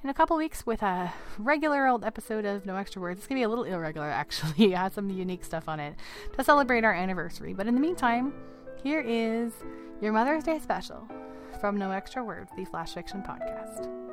in 0.03 0.11
a 0.11 0.15
couple 0.15 0.37
weeks 0.37 0.65
with 0.67 0.83
a 0.83 1.13
regular 1.39 1.87
old 1.87 2.05
episode 2.05 2.45
of 2.45 2.67
No 2.67 2.77
Extra 2.77 3.01
Words. 3.01 3.19
It's 3.19 3.27
going 3.27 3.37
to 3.37 3.41
be 3.41 3.45
a 3.45 3.49
little 3.49 3.65
irregular, 3.65 4.07
actually. 4.11 4.73
it 4.73 4.77
has 4.77 4.93
some 4.93 5.11
unique 5.11 5.45
stuff 5.45 5.69
on 5.69 5.81
it 5.81 5.95
to 6.37 6.45
celebrate 6.45 6.85
our 6.85 6.95
anniversary. 6.95 7.55
But 7.55 7.67
in 7.67 7.75
the 7.75 7.81
meantime, 7.81 8.35
here 8.83 9.01
is 9.01 9.53
your 10.01 10.13
Mother's 10.13 10.45
Day 10.45 10.59
special 10.59 11.09
from 11.61 11.77
No 11.77 11.91
Extra 11.91 12.23
Words, 12.25 12.51
the 12.57 12.65
Flash 12.65 12.95
Fiction 12.95 13.23
Podcast. 13.23 14.10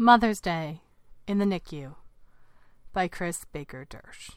Mother's 0.00 0.40
Day 0.40 0.82
in 1.26 1.38
the 1.38 1.44
NICU 1.44 1.96
by 2.92 3.08
Kris 3.08 3.44
Baker 3.46 3.84
Dersch. 3.84 4.30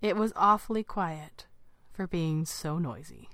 It 0.00 0.14
was 0.14 0.32
awfully 0.36 0.84
quiet 0.84 1.48
for 1.92 2.06
being 2.06 2.44
so 2.44 2.78
noisy. 2.78 3.30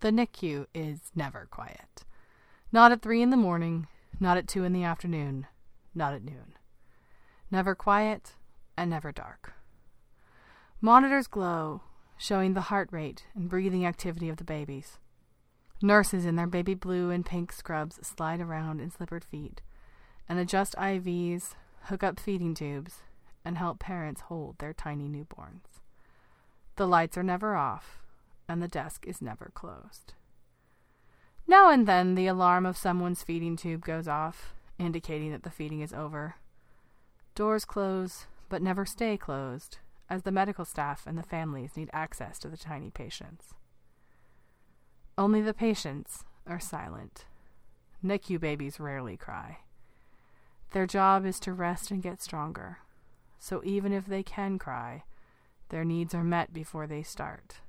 The 0.00 0.10
NICU 0.10 0.66
is 0.74 1.12
never 1.14 1.46
quiet. 1.48 2.04
Not 2.72 2.90
at 2.90 3.02
three 3.02 3.22
in 3.22 3.30
the 3.30 3.36
morning, 3.36 3.86
not 4.18 4.36
at 4.36 4.48
two 4.48 4.64
in 4.64 4.72
the 4.72 4.82
afternoon, 4.82 5.46
not 5.94 6.12
at 6.12 6.24
noon. 6.24 6.54
Never 7.52 7.76
quiet 7.76 8.32
and 8.76 8.90
never 8.90 9.12
dark. 9.12 9.52
Monitors 10.80 11.28
glow, 11.28 11.82
showing 12.18 12.54
the 12.54 12.62
heart 12.62 12.88
rate 12.90 13.26
and 13.36 13.48
breathing 13.48 13.86
activity 13.86 14.28
of 14.28 14.38
the 14.38 14.44
babies. 14.44 14.98
Nurses 15.82 16.26
in 16.26 16.36
their 16.36 16.46
baby 16.46 16.74
blue 16.74 17.10
and 17.10 17.24
pink 17.24 17.52
scrubs 17.52 17.98
slide 18.06 18.40
around 18.40 18.80
in 18.80 18.90
slippered 18.90 19.24
feet 19.24 19.62
and 20.28 20.38
adjust 20.38 20.76
IVs, 20.76 21.54
hook 21.84 22.04
up 22.04 22.20
feeding 22.20 22.54
tubes, 22.54 23.02
and 23.44 23.58
help 23.58 23.80
parents 23.80 24.22
hold 24.22 24.58
their 24.58 24.72
tiny 24.72 25.08
newborns. 25.08 25.80
The 26.76 26.86
lights 26.86 27.18
are 27.18 27.24
never 27.24 27.56
off, 27.56 28.00
and 28.48 28.62
the 28.62 28.68
desk 28.68 29.06
is 29.08 29.20
never 29.20 29.50
closed. 29.54 30.14
Now 31.48 31.68
and 31.70 31.86
then 31.86 32.14
the 32.14 32.28
alarm 32.28 32.64
of 32.64 32.76
someone's 32.76 33.24
feeding 33.24 33.56
tube 33.56 33.84
goes 33.84 34.06
off, 34.06 34.54
indicating 34.78 35.32
that 35.32 35.42
the 35.42 35.50
feeding 35.50 35.80
is 35.80 35.92
over. 35.92 36.36
Doors 37.34 37.64
close, 37.64 38.26
but 38.48 38.62
never 38.62 38.86
stay 38.86 39.16
closed, 39.16 39.78
as 40.08 40.22
the 40.22 40.30
medical 40.30 40.64
staff 40.64 41.08
and 41.08 41.18
the 41.18 41.24
families 41.24 41.76
need 41.76 41.90
access 41.92 42.38
to 42.38 42.48
the 42.48 42.56
tiny 42.56 42.90
patients. 42.90 43.54
Only 45.20 45.42
the 45.42 45.52
patients 45.52 46.24
are 46.46 46.58
silent. 46.58 47.26
NICU 48.02 48.40
babies 48.40 48.80
rarely 48.80 49.18
cry. 49.18 49.58
Their 50.70 50.86
job 50.86 51.26
is 51.26 51.38
to 51.40 51.52
rest 51.52 51.90
and 51.90 52.02
get 52.02 52.22
stronger, 52.22 52.78
so 53.38 53.60
even 53.62 53.92
if 53.92 54.06
they 54.06 54.22
can 54.22 54.58
cry, 54.58 55.04
their 55.68 55.84
needs 55.84 56.14
are 56.14 56.24
met 56.24 56.54
before 56.54 56.86
they 56.86 57.02
start. 57.02 57.60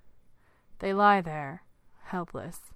They 0.79 0.93
lie 0.93 1.19
there, 1.19 1.63
helpless, 2.03 2.71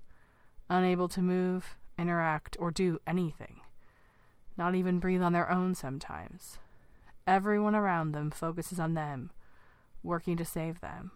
unable 0.70 1.08
to 1.08 1.22
move, 1.22 1.77
interact, 1.98 2.58
or 2.60 2.70
do 2.70 3.00
anything. 3.08 3.62
Not 4.58 4.75
even 4.75 5.00
breathe 5.00 5.24
on 5.24 5.32
their 5.32 5.50
own 5.50 5.74
sometimes. 5.75 6.58
Everyone 7.25 7.75
around 7.75 8.12
them 8.12 8.29
focuses 8.29 8.77
on 8.82 8.94
them, 8.94 9.32
working 10.03 10.36
to 10.36 10.44
save 10.44 10.82
them, 10.82 11.12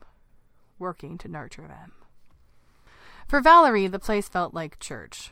working 0.80 1.18
to 1.18 1.28
nurture 1.28 1.68
them. 1.68 1.92
For 3.30 3.42
Valerie, 3.42 3.86
the 3.86 4.00
place 4.00 4.28
felt 4.28 4.56
like 4.56 4.80
church. 4.80 5.32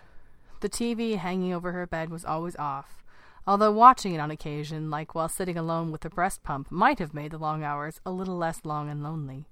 The 0.60 0.70
TV 0.70 1.18
hanging 1.18 1.52
over 1.52 1.72
her 1.72 1.88
bed 1.88 2.12
was 2.12 2.24
always 2.24 2.56
off, 2.58 3.04
although 3.48 3.72
watching 3.72 4.14
it 4.14 4.20
on 4.20 4.30
occasion, 4.30 4.92
like 4.92 5.16
while 5.16 5.28
sitting 5.28 5.58
alone 5.58 5.92
with 5.92 6.02
the 6.02 6.12
breast 6.12 6.44
pump, 6.44 6.70
might 6.70 7.00
have 7.00 7.16
made 7.16 7.32
the 7.32 7.40
long 7.40 7.64
hours 7.64 8.00
a 8.06 8.12
little 8.12 8.38
less 8.38 8.64
long 8.64 8.88
and 8.88 9.02
lonely. 9.02 9.48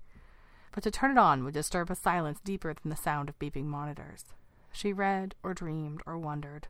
But 0.71 0.83
to 0.83 0.91
turn 0.91 1.09
it 1.09 1.17
on 1.17 1.43
would 1.43 1.55
disturb 1.55 1.89
a 1.89 1.95
silence 1.95 2.39
deeper 2.39 2.71
than 2.71 2.91
the 2.91 2.95
sound 2.95 3.29
of 3.29 3.39
beeping 3.39 3.65
monitors. 3.65 4.25
She 4.71 4.93
read 4.93 5.33
or 5.41 5.55
dreamed 5.55 6.03
or 6.05 6.15
wondered, 6.15 6.67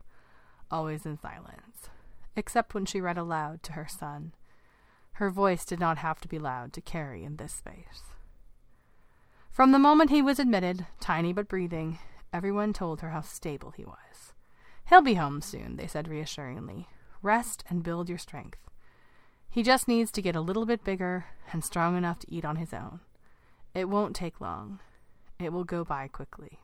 always 0.70 1.04
in 1.04 1.18
silence, 1.18 1.90
except 2.34 2.72
when 2.72 2.86
she 2.86 3.02
read 3.02 3.18
aloud 3.18 3.62
to 3.64 3.72
her 3.72 3.86
son. 3.86 4.32
Her 5.12 5.28
voice 5.28 5.66
did 5.66 5.78
not 5.78 5.98
have 5.98 6.22
to 6.22 6.28
be 6.28 6.38
loud 6.38 6.72
to 6.72 6.80
carry 6.80 7.22
in 7.22 7.36
this 7.36 7.52
space. 7.52 8.15
From 9.56 9.72
the 9.72 9.78
moment 9.78 10.10
he 10.10 10.20
was 10.20 10.38
admitted, 10.38 10.84
tiny 11.00 11.32
but 11.32 11.48
breathing, 11.48 11.98
everyone 12.30 12.74
told 12.74 13.00
her 13.00 13.08
how 13.08 13.22
stable 13.22 13.70
he 13.70 13.86
was. 13.86 14.34
He'll 14.90 15.00
be 15.00 15.14
home 15.14 15.40
soon, 15.40 15.76
they 15.76 15.86
said 15.86 16.08
reassuringly. 16.08 16.88
Rest 17.22 17.64
and 17.70 17.82
build 17.82 18.10
your 18.10 18.18
strength. 18.18 18.58
He 19.48 19.62
just 19.62 19.88
needs 19.88 20.12
to 20.12 20.20
get 20.20 20.36
a 20.36 20.42
little 20.42 20.66
bit 20.66 20.84
bigger 20.84 21.24
and 21.54 21.64
strong 21.64 21.96
enough 21.96 22.18
to 22.18 22.30
eat 22.30 22.44
on 22.44 22.56
his 22.56 22.74
own. 22.74 23.00
It 23.72 23.88
won't 23.88 24.14
take 24.14 24.42
long. 24.42 24.80
It 25.38 25.54
will 25.54 25.64
go 25.64 25.84
by 25.84 26.08
quickly 26.08 26.58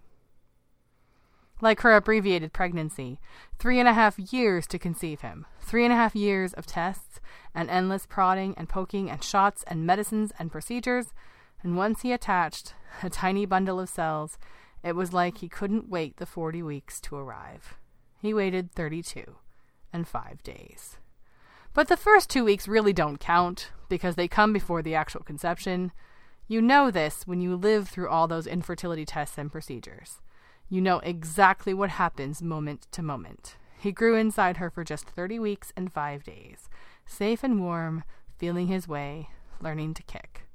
like 1.63 1.81
her 1.81 1.95
abbreviated 1.95 2.53
pregnancy. 2.53 3.21
Three 3.59 3.79
and 3.79 3.89
a 3.89 3.95
half 3.95 4.19
years 4.19 4.67
to 4.67 4.79
conceive 4.79 5.23
him. 5.23 5.47
Three 5.61 5.85
and 5.85 5.93
a 5.93 5.97
half 5.97 6.15
years 6.15 6.53
of 6.53 6.67
tests 6.67 7.21
and 7.55 7.71
endless 7.71 8.05
prodding 8.05 8.53
and 8.59 8.69
poking 8.69 9.09
and 9.09 9.23
shots 9.25 9.65
and 9.69 9.87
medicines 9.87 10.33
and 10.39 10.53
procedures. 10.53 11.15
And 11.63 11.77
once 11.77 12.03
he 12.03 12.13
attached 12.13 12.75
a 13.03 13.11
tiny 13.11 13.47
bundle 13.47 13.79
of 13.79 13.89
cells, 13.89 14.39
it 14.83 14.97
was 14.97 15.13
like 15.13 15.39
he 15.39 15.49
couldn't 15.49 15.89
wait 15.89 16.17
the 16.17 16.27
40 16.27 16.63
weeks 16.63 17.01
to 17.03 17.17
arrive. 17.17 17.75
He 18.21 18.35
waited 18.35 18.73
32 18.73 19.37
and 19.93 20.09
five 20.09 20.43
days. 20.43 20.99
But 21.75 21.89
the 21.89 21.97
first 21.97 22.29
two 22.29 22.45
weeks 22.45 22.69
really 22.69 22.93
don't 22.93 23.21
count 23.21 23.71
because 23.89 24.17
they 24.17 24.29
come 24.29 24.53
before 24.53 24.83
the 24.83 24.95
actual 24.95 25.23
conception. 25.23 25.93
You 26.49 26.61
know 26.61 26.91
this 26.91 27.27
when 27.27 27.41
you 27.41 27.57
live 27.57 27.89
through 27.89 28.09
all 28.09 28.29
those 28.29 28.47
infertility 28.47 29.07
tests 29.07 29.39
and 29.39 29.51
procedures. 29.51 30.21
You 30.69 30.81
know 30.81 30.99
exactly 30.99 31.73
what 31.73 31.91
happens 31.91 32.43
moment 32.43 32.89
to 32.93 33.03
moment. 33.03 33.57
He 33.79 33.93
grew 33.93 34.17
inside 34.17 34.59
her 34.59 34.71
for 34.71 34.85
just 34.85 35.09
30 35.09 35.39
weeks 35.39 35.73
and 35.77 35.93
five 35.93 36.25
days, 36.25 36.69
safe 37.07 37.43
and 37.43 37.61
warm, 37.61 38.05
feeling 38.39 38.69
his 38.69 38.87
way, 38.87 39.29
learning 39.61 39.95
to 39.95 40.03
kick. 40.03 40.47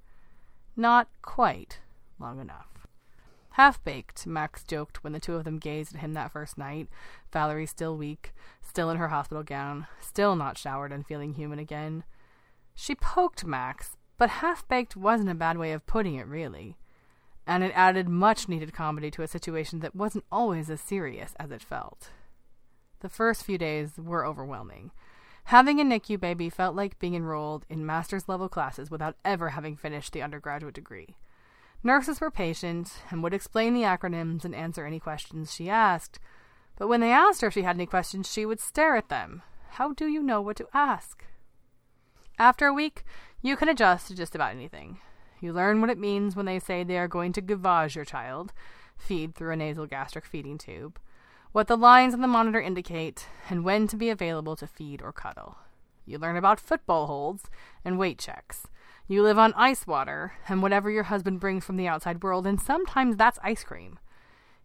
Not 0.77 1.09
quite 1.21 1.79
long 2.19 2.39
enough. 2.39 2.87
Half 3.51 3.83
baked, 3.83 4.25
Max 4.25 4.63
joked 4.63 5.03
when 5.03 5.11
the 5.11 5.19
two 5.19 5.35
of 5.35 5.43
them 5.43 5.57
gazed 5.57 5.95
at 5.95 6.01
him 6.01 6.13
that 6.13 6.31
first 6.31 6.57
night, 6.57 6.87
Valerie 7.33 7.65
still 7.65 7.97
weak, 7.97 8.31
still 8.61 8.89
in 8.89 8.97
her 8.97 9.09
hospital 9.09 9.43
gown, 9.43 9.87
still 9.99 10.35
not 10.35 10.57
showered 10.57 10.93
and 10.93 11.05
feeling 11.05 11.33
human 11.33 11.59
again. 11.59 12.05
She 12.75 12.95
poked 12.95 13.43
Max, 13.43 13.97
but 14.17 14.29
half 14.29 14.65
baked 14.69 14.95
wasn't 14.95 15.31
a 15.31 15.35
bad 15.35 15.57
way 15.57 15.73
of 15.73 15.85
putting 15.85 16.15
it, 16.15 16.27
really 16.27 16.77
and 17.47 17.63
it 17.63 17.71
added 17.73 18.09
much 18.09 18.49
needed 18.49 18.73
comedy 18.73 19.09
to 19.09 19.23
a 19.23 19.27
situation 19.27 19.79
that 19.79 19.95
wasn't 19.95 20.25
always 20.31 20.69
as 20.69 20.81
serious 20.81 21.33
as 21.39 21.49
it 21.49 21.61
felt. 21.61 22.09
The 22.99 23.09
first 23.09 23.45
few 23.45 23.57
days 23.57 23.93
were 23.97 24.25
overwhelming. 24.25 24.91
Having 25.47 25.79
a 25.79 25.85
NICU 25.85 26.19
baby 26.19 26.49
felt 26.49 26.75
like 26.75 26.99
being 26.99 27.15
enrolled 27.15 27.65
in 27.69 27.85
master's 27.85 28.27
level 28.27 28.49
classes 28.49 28.91
without 28.91 29.15
ever 29.23 29.51
having 29.51 29.77
finished 29.77 30.11
the 30.11 30.21
undergraduate 30.21 30.75
degree. 30.75 31.15
Nurses 31.81 32.19
were 32.19 32.29
patient 32.29 32.91
and 33.09 33.23
would 33.23 33.33
explain 33.33 33.73
the 33.73 33.83
acronyms 33.83 34.43
and 34.43 34.53
answer 34.53 34.85
any 34.85 34.99
questions 34.99 35.53
she 35.53 35.69
asked, 35.69 36.19
but 36.75 36.89
when 36.89 36.99
they 36.99 37.13
asked 37.13 37.39
her 37.39 37.47
if 37.47 37.53
she 37.53 37.61
had 37.61 37.77
any 37.77 37.85
questions, 37.85 38.29
she 38.29 38.45
would 38.45 38.59
stare 38.59 38.97
at 38.97 39.07
them. 39.07 39.41
How 39.69 39.93
do 39.93 40.07
you 40.07 40.21
know 40.21 40.41
what 40.41 40.57
to 40.57 40.67
ask? 40.73 41.23
After 42.37 42.67
a 42.67 42.73
week, 42.73 43.05
you 43.41 43.55
can 43.55 43.69
adjust 43.69 44.07
to 44.07 44.15
just 44.15 44.35
about 44.35 44.51
anything. 44.51 44.99
You 45.39 45.53
learn 45.53 45.79
what 45.79 45.89
it 45.89 45.97
means 45.97 46.35
when 46.35 46.45
they 46.45 46.59
say 46.59 46.83
they 46.83 46.97
are 46.97 47.07
going 47.07 47.31
to 47.31 47.41
gavage 47.41 47.95
your 47.95 48.03
child, 48.03 48.51
feed 48.97 49.33
through 49.33 49.53
a 49.53 49.55
nasal 49.55 49.85
gastric 49.85 50.25
feeding 50.25 50.57
tube, 50.57 50.99
what 51.57 51.65
the 51.65 51.75
lines 51.75 52.13
on 52.13 52.21
the 52.21 52.27
monitor 52.27 52.61
indicate, 52.61 53.25
and 53.49 53.63
when 53.63 53.87
to 53.87 53.95
be 53.95 54.11
available 54.11 54.55
to 54.55 54.67
feed 54.67 55.01
or 55.01 55.11
cuddle. 55.11 55.57
You 56.05 56.19
learn 56.19 56.37
about 56.37 56.59
football 56.59 57.07
holds 57.07 57.45
and 57.83 57.97
weight 57.97 58.19
checks. 58.19 58.67
You 59.07 59.23
live 59.23 59.39
on 59.39 59.55
ice 59.55 59.87
water 59.87 60.33
and 60.47 60.61
whatever 60.61 60.91
your 60.91 61.05
husband 61.05 61.39
brings 61.39 61.65
from 61.65 61.77
the 61.77 61.87
outside 61.87 62.21
world, 62.21 62.45
and 62.45 62.61
sometimes 62.61 63.15
that's 63.15 63.39
ice 63.41 63.63
cream. 63.63 63.97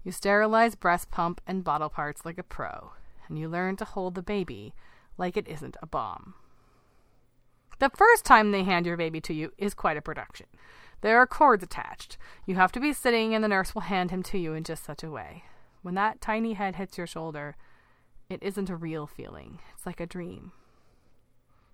You 0.05 0.13
sterilize 0.13 0.75
breast 0.75 1.11
pump 1.11 1.41
and 1.47 1.65
bottle 1.65 1.89
parts 1.89 2.27
like 2.27 2.37
a 2.37 2.43
pro, 2.43 2.93
and 3.27 3.39
you 3.39 3.49
learn 3.49 3.77
to 3.77 3.87
hold 3.87 4.15
the 4.15 4.21
baby 4.21 4.75
like 5.17 5.35
it 5.35 5.49
isn't 5.49 5.79
a 5.81 5.87
bomb. 5.87 6.35
The 7.79 7.89
first 7.89 8.27
time 8.27 8.53
they 8.53 8.65
hand 8.65 8.85
your 8.85 8.99
baby 8.99 9.23
to 9.23 9.33
you 9.33 9.55
is 9.57 9.73
quite 9.73 9.97
a 9.97 10.03
production. 10.03 10.47
There 11.01 11.17
are 11.17 11.27
cords 11.27 11.65
attached. 11.65 12.19
You 12.45 12.57
have 12.57 12.73
to 12.73 12.81
be 12.81 12.93
sitting, 12.93 13.35
and 13.35 13.43
the 13.43 13.49
nurse 13.49 13.75
will 13.75 13.81
hand 13.81 14.11
him 14.11 14.23
to 14.25 14.37
you 14.37 14.53
in 14.53 14.63
just 14.63 14.85
such 14.85 15.03
a 15.03 15.11
way. 15.11 15.45
When 15.83 15.95
that 15.97 16.21
tiny 16.21 16.55
head 16.55 16.77
hits 16.77 16.97
your 16.97 17.07
shoulder, 17.07 17.57
it 18.31 18.43
isn't 18.43 18.71
a 18.71 18.77
real 18.77 19.07
feeling. 19.07 19.59
It's 19.75 19.85
like 19.85 20.01
a 20.01 20.07
dream. 20.07 20.53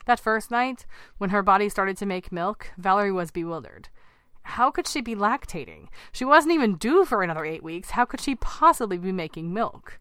That 0.07 0.19
first 0.19 0.51
night, 0.51 0.87
when 1.19 1.31
her 1.31 1.43
body 1.43 1.69
started 1.69 1.97
to 1.99 2.07
make 2.07 2.33
milk, 2.33 2.73
Valerie 2.79 3.13
was 3.13 3.31
bewildered. 3.31 3.91
How 4.43 4.71
could 4.71 4.87
she 4.87 5.03
be 5.03 5.15
lactating? 5.15 5.89
She 6.11 6.25
wasn't 6.25 6.55
even 6.55 6.77
due 6.77 7.05
for 7.05 7.23
another 7.23 7.45
eight 7.45 7.63
weeks. 7.63 7.91
How 7.91 8.07
could 8.07 8.21
she 8.21 8.35
possibly 8.35 8.97
be 8.97 9.13
making 9.13 9.53
milk? 9.53 10.01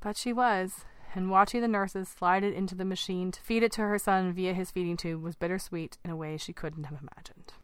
But 0.00 0.18
she 0.18 0.34
was, 0.34 0.84
and 1.14 1.30
watching 1.30 1.62
the 1.62 1.68
nurses 1.68 2.08
slide 2.08 2.44
it 2.44 2.52
into 2.52 2.74
the 2.74 2.84
machine 2.84 3.32
to 3.32 3.40
feed 3.40 3.62
it 3.62 3.72
to 3.72 3.80
her 3.80 3.98
son 3.98 4.34
via 4.34 4.52
his 4.52 4.70
feeding 4.70 4.98
tube 4.98 5.22
was 5.22 5.36
bittersweet 5.36 5.96
in 6.04 6.10
a 6.10 6.16
way 6.16 6.36
she 6.36 6.52
couldn't 6.52 6.84
have 6.84 7.00
imagined. 7.00 7.54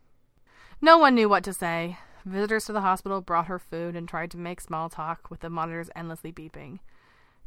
No 0.80 0.96
one 0.96 1.14
knew 1.14 1.28
what 1.28 1.44
to 1.44 1.52
say. 1.52 1.98
Visitors 2.24 2.64
to 2.66 2.72
the 2.72 2.80
hospital 2.80 3.20
brought 3.20 3.46
her 3.46 3.58
food 3.58 3.94
and 3.94 4.08
tried 4.08 4.30
to 4.30 4.38
make 4.38 4.60
small 4.60 4.88
talk 4.88 5.30
with 5.30 5.40
the 5.40 5.50
monitors 5.50 5.90
endlessly 5.94 6.32
beeping. 6.32 6.78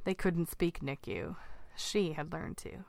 They 0.03 0.13
couldn't 0.13 0.50
speak 0.50 0.81
NICU. 0.81 1.36
She 1.75 2.13
had 2.13 2.31
learned 2.31 2.57
to. 2.57 2.86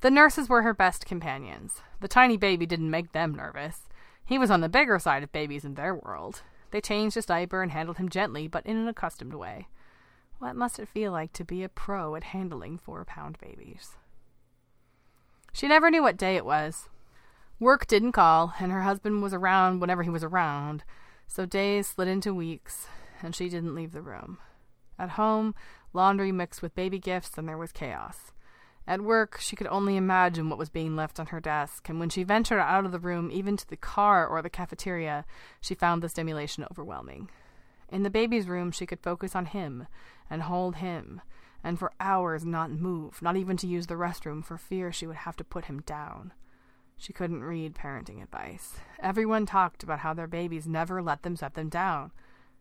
The 0.00 0.10
nurses 0.10 0.48
were 0.48 0.62
her 0.62 0.74
best 0.74 1.06
companions. 1.06 1.82
The 2.00 2.08
tiny 2.08 2.36
baby 2.36 2.66
didn't 2.66 2.90
make 2.90 3.12
them 3.12 3.34
nervous. 3.34 3.88
He 4.24 4.38
was 4.38 4.50
on 4.50 4.60
the 4.60 4.68
bigger 4.68 4.98
side 4.98 5.22
of 5.22 5.32
babies 5.32 5.64
in 5.64 5.74
their 5.74 5.94
world. 5.94 6.42
They 6.70 6.80
changed 6.80 7.14
his 7.14 7.26
diaper 7.26 7.62
and 7.62 7.72
handled 7.72 7.96
him 7.96 8.08
gently, 8.08 8.46
but 8.46 8.64
in 8.66 8.76
an 8.76 8.86
accustomed 8.86 9.34
way. 9.34 9.68
What 10.38 10.56
must 10.56 10.78
it 10.78 10.88
feel 10.88 11.10
like 11.10 11.32
to 11.34 11.44
be 11.44 11.62
a 11.62 11.68
pro 11.68 12.14
at 12.14 12.24
handling 12.24 12.78
four 12.78 13.04
pound 13.04 13.38
babies? 13.38 13.96
She 15.52 15.68
never 15.68 15.90
knew 15.90 16.02
what 16.02 16.16
day 16.16 16.36
it 16.36 16.44
was. 16.44 16.88
Work 17.64 17.86
didn't 17.86 18.12
call, 18.12 18.52
and 18.60 18.70
her 18.70 18.82
husband 18.82 19.22
was 19.22 19.32
around 19.32 19.80
whenever 19.80 20.02
he 20.02 20.10
was 20.10 20.22
around, 20.22 20.84
so 21.26 21.46
days 21.46 21.86
slid 21.86 22.08
into 22.08 22.34
weeks, 22.34 22.88
and 23.22 23.34
she 23.34 23.48
didn't 23.48 23.74
leave 23.74 23.92
the 23.92 24.02
room. 24.02 24.36
At 24.98 25.12
home, 25.12 25.54
laundry 25.94 26.30
mixed 26.30 26.60
with 26.60 26.74
baby 26.74 26.98
gifts, 26.98 27.38
and 27.38 27.48
there 27.48 27.56
was 27.56 27.72
chaos. 27.72 28.32
At 28.86 29.00
work, 29.00 29.38
she 29.40 29.56
could 29.56 29.66
only 29.68 29.96
imagine 29.96 30.50
what 30.50 30.58
was 30.58 30.68
being 30.68 30.94
left 30.94 31.18
on 31.18 31.28
her 31.28 31.40
desk, 31.40 31.88
and 31.88 31.98
when 31.98 32.10
she 32.10 32.22
ventured 32.22 32.58
out 32.58 32.84
of 32.84 32.92
the 32.92 32.98
room, 32.98 33.30
even 33.32 33.56
to 33.56 33.66
the 33.66 33.78
car 33.78 34.26
or 34.26 34.42
the 34.42 34.50
cafeteria, 34.50 35.24
she 35.62 35.74
found 35.74 36.02
the 36.02 36.10
stimulation 36.10 36.66
overwhelming. 36.70 37.30
In 37.88 38.02
the 38.02 38.10
baby's 38.10 38.46
room, 38.46 38.72
she 38.72 38.84
could 38.84 39.00
focus 39.00 39.34
on 39.34 39.46
him 39.46 39.86
and 40.28 40.42
hold 40.42 40.76
him, 40.76 41.22
and 41.62 41.78
for 41.78 41.92
hours 41.98 42.44
not 42.44 42.70
move, 42.70 43.22
not 43.22 43.38
even 43.38 43.56
to 43.56 43.66
use 43.66 43.86
the 43.86 43.94
restroom 43.94 44.44
for 44.44 44.58
fear 44.58 44.92
she 44.92 45.06
would 45.06 45.16
have 45.16 45.36
to 45.36 45.44
put 45.44 45.64
him 45.64 45.80
down. 45.80 46.34
She 46.96 47.12
couldn't 47.12 47.44
read 47.44 47.74
parenting 47.74 48.22
advice. 48.22 48.74
Everyone 49.00 49.46
talked 49.46 49.82
about 49.82 50.00
how 50.00 50.14
their 50.14 50.26
babies 50.26 50.66
never 50.66 51.02
let 51.02 51.22
them 51.22 51.36
set 51.36 51.54
them 51.54 51.68
down. 51.68 52.12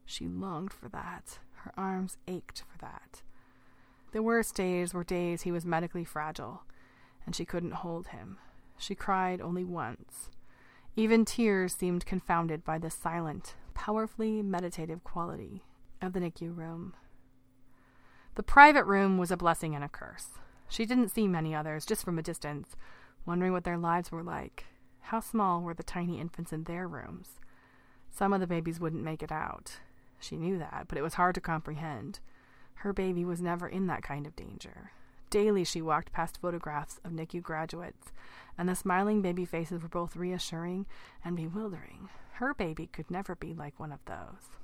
She 0.06 0.28
longed 0.28 0.74
for 0.74 0.90
that. 0.90 1.40
Her 1.64 1.72
arms 1.78 2.18
ached 2.28 2.64
for 2.70 2.78
that. 2.80 3.22
The 4.12 4.22
worst 4.22 4.56
days 4.56 4.94
were 4.94 5.04
days 5.04 5.44
he 5.44 5.52
was 5.52 5.66
medically 5.66 6.04
fragile, 6.04 6.64
and 7.26 7.36
she 7.36 7.46
couldn't 7.46 7.72
hold 7.72 8.08
him. 8.08 8.38
She 8.78 8.96
cried 8.96 9.42
only 9.42 9.64
once. 9.64 10.30
Even 10.96 11.26
tears 11.26 11.74
seemed 11.74 12.06
confounded 12.06 12.64
by 12.64 12.78
the 12.78 12.90
silent, 12.90 13.56
powerfully 13.74 14.42
meditative 14.42 15.04
quality 15.04 15.64
of 16.02 16.14
the 16.14 16.20
NICU 16.20 16.56
room. 16.56 16.94
The 18.36 18.44
private 18.44 18.86
room 18.86 19.18
was 19.18 19.32
a 19.32 19.38
blessing 19.38 19.74
and 19.74 19.84
a 19.84 19.90
curse. 19.90 20.28
She 20.68 20.86
didn't 20.86 21.10
see 21.10 21.28
many 21.28 21.56
others, 21.56 21.86
just 21.86 22.04
from 22.04 22.20
a 22.20 22.24
distance, 22.24 22.76
wondering 23.26 23.52
what 23.52 23.64
their 23.64 23.78
lives 23.78 24.12
were 24.12 24.24
like. 24.24 24.66
How 25.02 25.20
small 25.20 25.62
were 25.62 25.74
the 25.74 25.84
tiny 25.84 26.20
infants 26.20 26.54
in 26.54 26.64
their 26.64 26.88
rooms? 26.88 27.40
Some 28.12 28.34
of 28.34 28.40
the 28.40 28.48
babies 28.48 28.80
wouldn't 28.80 29.04
make 29.04 29.24
it 29.24 29.32
out. 29.32 29.80
She 30.20 30.38
knew 30.38 30.58
that, 30.60 30.86
but 30.88 30.98
it 30.98 31.02
was 31.02 31.16
hard 31.16 31.36
to 31.36 31.42
comprehend. 31.42 32.20
Her 32.76 32.94
baby 32.94 33.26
was 33.26 33.42
never 33.42 33.68
in 33.68 33.88
that 33.88 34.04
kind 34.04 34.26
of 34.26 34.36
danger. 34.36 34.92
Daily 35.30 35.64
she 35.64 35.82
walked 35.82 36.12
past 36.12 36.40
photographs 36.40 37.00
of 37.04 37.12
NICU 37.12 37.42
graduates, 37.42 38.12
and 38.58 38.70
the 38.70 38.76
smiling 38.76 39.22
baby 39.22 39.46
faces 39.46 39.82
were 39.82 39.90
both 39.90 40.16
reassuring 40.16 40.86
and 41.26 41.36
bewildering. 41.36 42.10
Her 42.34 42.54
baby 42.54 42.88
could 42.88 43.10
never 43.10 43.36
be 43.36 43.54
like 43.54 43.80
one 43.80 43.92
of 43.92 44.06
those. 44.06 44.58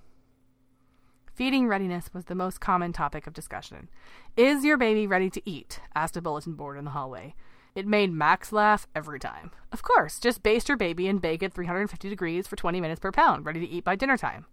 Feeding 1.33 1.67
readiness 1.67 2.13
was 2.13 2.25
the 2.25 2.35
most 2.35 2.59
common 2.59 2.93
topic 2.93 3.25
of 3.25 3.33
discussion. 3.33 3.89
Is 4.35 4.63
your 4.63 4.77
baby 4.77 5.07
ready 5.07 5.29
to 5.29 5.49
eat? 5.49 5.79
asked 5.95 6.17
a 6.17 6.21
bulletin 6.21 6.53
board 6.53 6.77
in 6.77 6.85
the 6.85 6.91
hallway. 6.91 7.33
It 7.79 7.87
made 7.87 8.11
Max 8.11 8.51
laugh 8.51 8.89
every 8.93 9.21
time. 9.21 9.51
Of 9.71 9.83
course, 9.83 10.19
just 10.19 10.43
baste 10.43 10.67
your 10.67 10.75
baby 10.75 11.07
and 11.07 11.21
bake 11.21 11.41
at 11.41 11.53
350 11.53 12.09
degrees 12.09 12.45
for 12.45 12.57
20 12.57 12.81
minutes 12.81 12.99
per 12.99 13.09
pound, 13.09 13.45
ready 13.45 13.61
to 13.61 13.69
eat 13.69 13.85
by 13.85 13.95
dinner 13.95 14.17
time. 14.17 14.47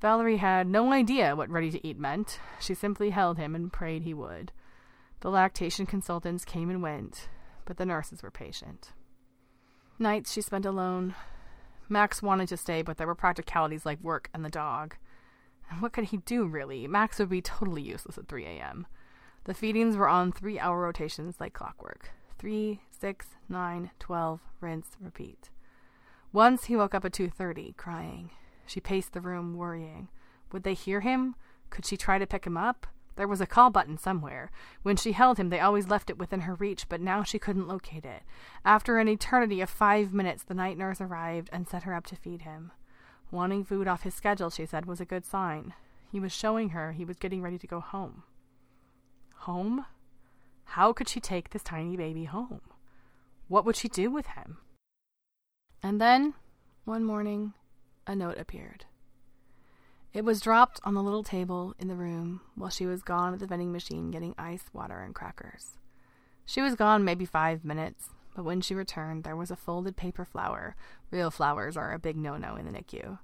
Valerie 0.00 0.36
had 0.36 0.68
no 0.68 0.92
idea 0.92 1.34
what 1.34 1.50
ready 1.50 1.72
to 1.72 1.84
eat 1.84 1.98
meant. 1.98 2.38
She 2.60 2.72
simply 2.72 3.10
held 3.10 3.36
him 3.36 3.56
and 3.56 3.72
prayed 3.72 4.04
he 4.04 4.14
would. 4.14 4.52
The 5.22 5.28
lactation 5.28 5.86
consultants 5.86 6.44
came 6.44 6.70
and 6.70 6.80
went, 6.80 7.28
but 7.64 7.78
the 7.78 7.84
nurses 7.84 8.22
were 8.22 8.30
patient. 8.30 8.92
Nights 9.98 10.32
she 10.32 10.40
spent 10.40 10.64
alone. 10.64 11.16
Max 11.88 12.22
wanted 12.22 12.46
to 12.50 12.56
stay, 12.56 12.80
but 12.80 12.96
there 12.96 13.08
were 13.08 13.16
practicalities 13.16 13.84
like 13.84 14.00
work 14.04 14.30
and 14.32 14.44
the 14.44 14.50
dog. 14.50 14.94
And 15.68 15.82
what 15.82 15.92
could 15.92 16.04
he 16.04 16.18
do, 16.18 16.46
really? 16.46 16.86
Max 16.86 17.18
would 17.18 17.28
be 17.28 17.42
totally 17.42 17.82
useless 17.82 18.16
at 18.16 18.28
3 18.28 18.44
a.m. 18.44 18.86
The 19.46 19.54
feedings 19.54 19.96
were 19.96 20.08
on 20.08 20.30
three 20.30 20.60
hour 20.60 20.80
rotations 20.80 21.40
like 21.40 21.52
clockwork. 21.52 22.12
Three, 22.38 22.80
six, 22.90 23.28
nine, 23.48 23.90
twelve, 23.98 24.40
rinse, 24.60 24.96
repeat. 25.00 25.50
Once 26.32 26.64
he 26.64 26.76
woke 26.76 26.94
up 26.94 27.04
at 27.04 27.12
2.30, 27.12 27.76
crying. 27.76 28.30
She 28.66 28.80
paced 28.80 29.12
the 29.12 29.20
room, 29.20 29.56
worrying. 29.56 30.08
Would 30.52 30.64
they 30.64 30.74
hear 30.74 31.00
him? 31.00 31.34
Could 31.70 31.86
she 31.86 31.96
try 31.96 32.18
to 32.18 32.26
pick 32.26 32.46
him 32.46 32.56
up? 32.56 32.86
There 33.16 33.26
was 33.26 33.40
a 33.40 33.46
call 33.46 33.70
button 33.70 33.96
somewhere. 33.96 34.50
When 34.82 34.96
she 34.96 35.12
held 35.12 35.38
him, 35.38 35.48
they 35.48 35.60
always 35.60 35.88
left 35.88 36.10
it 36.10 36.18
within 36.18 36.40
her 36.42 36.54
reach, 36.54 36.88
but 36.88 37.00
now 37.00 37.22
she 37.22 37.38
couldn't 37.38 37.68
locate 37.68 38.04
it. 38.04 38.22
After 38.64 38.98
an 38.98 39.08
eternity 39.08 39.62
of 39.62 39.70
five 39.70 40.12
minutes, 40.12 40.42
the 40.42 40.52
night 40.52 40.76
nurse 40.76 41.00
arrived 41.00 41.48
and 41.52 41.66
set 41.66 41.84
her 41.84 41.94
up 41.94 42.06
to 42.08 42.16
feed 42.16 42.42
him. 42.42 42.72
Wanting 43.30 43.64
food 43.64 43.88
off 43.88 44.02
his 44.02 44.14
schedule, 44.14 44.50
she 44.50 44.66
said, 44.66 44.84
was 44.84 45.00
a 45.00 45.06
good 45.06 45.24
sign. 45.24 45.72
He 46.12 46.20
was 46.20 46.32
showing 46.32 46.70
her 46.70 46.92
he 46.92 47.04
was 47.04 47.16
getting 47.16 47.40
ready 47.40 47.58
to 47.58 47.66
go 47.66 47.80
home. 47.80 48.22
Home? 49.40 49.86
How 50.70 50.92
could 50.92 51.08
she 51.08 51.20
take 51.20 51.50
this 51.50 51.62
tiny 51.62 51.96
baby 51.96 52.24
home? 52.24 52.60
What 53.48 53.64
would 53.64 53.76
she 53.76 53.88
do 53.88 54.10
with 54.10 54.26
him? 54.26 54.58
And 55.82 56.00
then, 56.00 56.34
one 56.84 57.04
morning, 57.04 57.54
a 58.06 58.14
note 58.14 58.38
appeared. 58.38 58.84
It 60.12 60.24
was 60.24 60.40
dropped 60.40 60.80
on 60.84 60.94
the 60.94 61.02
little 61.02 61.22
table 61.22 61.74
in 61.78 61.88
the 61.88 61.94
room 61.94 62.40
while 62.54 62.70
she 62.70 62.86
was 62.86 63.02
gone 63.02 63.32
at 63.32 63.38
the 63.38 63.46
vending 63.46 63.72
machine 63.72 64.10
getting 64.10 64.34
ice, 64.36 64.64
water, 64.72 65.00
and 65.00 65.14
crackers. 65.14 65.78
She 66.44 66.60
was 66.60 66.74
gone 66.74 67.04
maybe 67.04 67.24
five 67.24 67.64
minutes, 67.64 68.10
but 68.34 68.44
when 68.44 68.60
she 68.60 68.74
returned, 68.74 69.24
there 69.24 69.36
was 69.36 69.50
a 69.50 69.56
folded 69.56 69.96
paper 69.96 70.24
flower. 70.24 70.76
Real 71.10 71.30
flowers 71.30 71.76
are 71.76 71.92
a 71.92 71.98
big 71.98 72.16
no 72.16 72.36
no 72.36 72.56
in 72.56 72.66
the 72.66 72.72
NICU. 72.72 73.18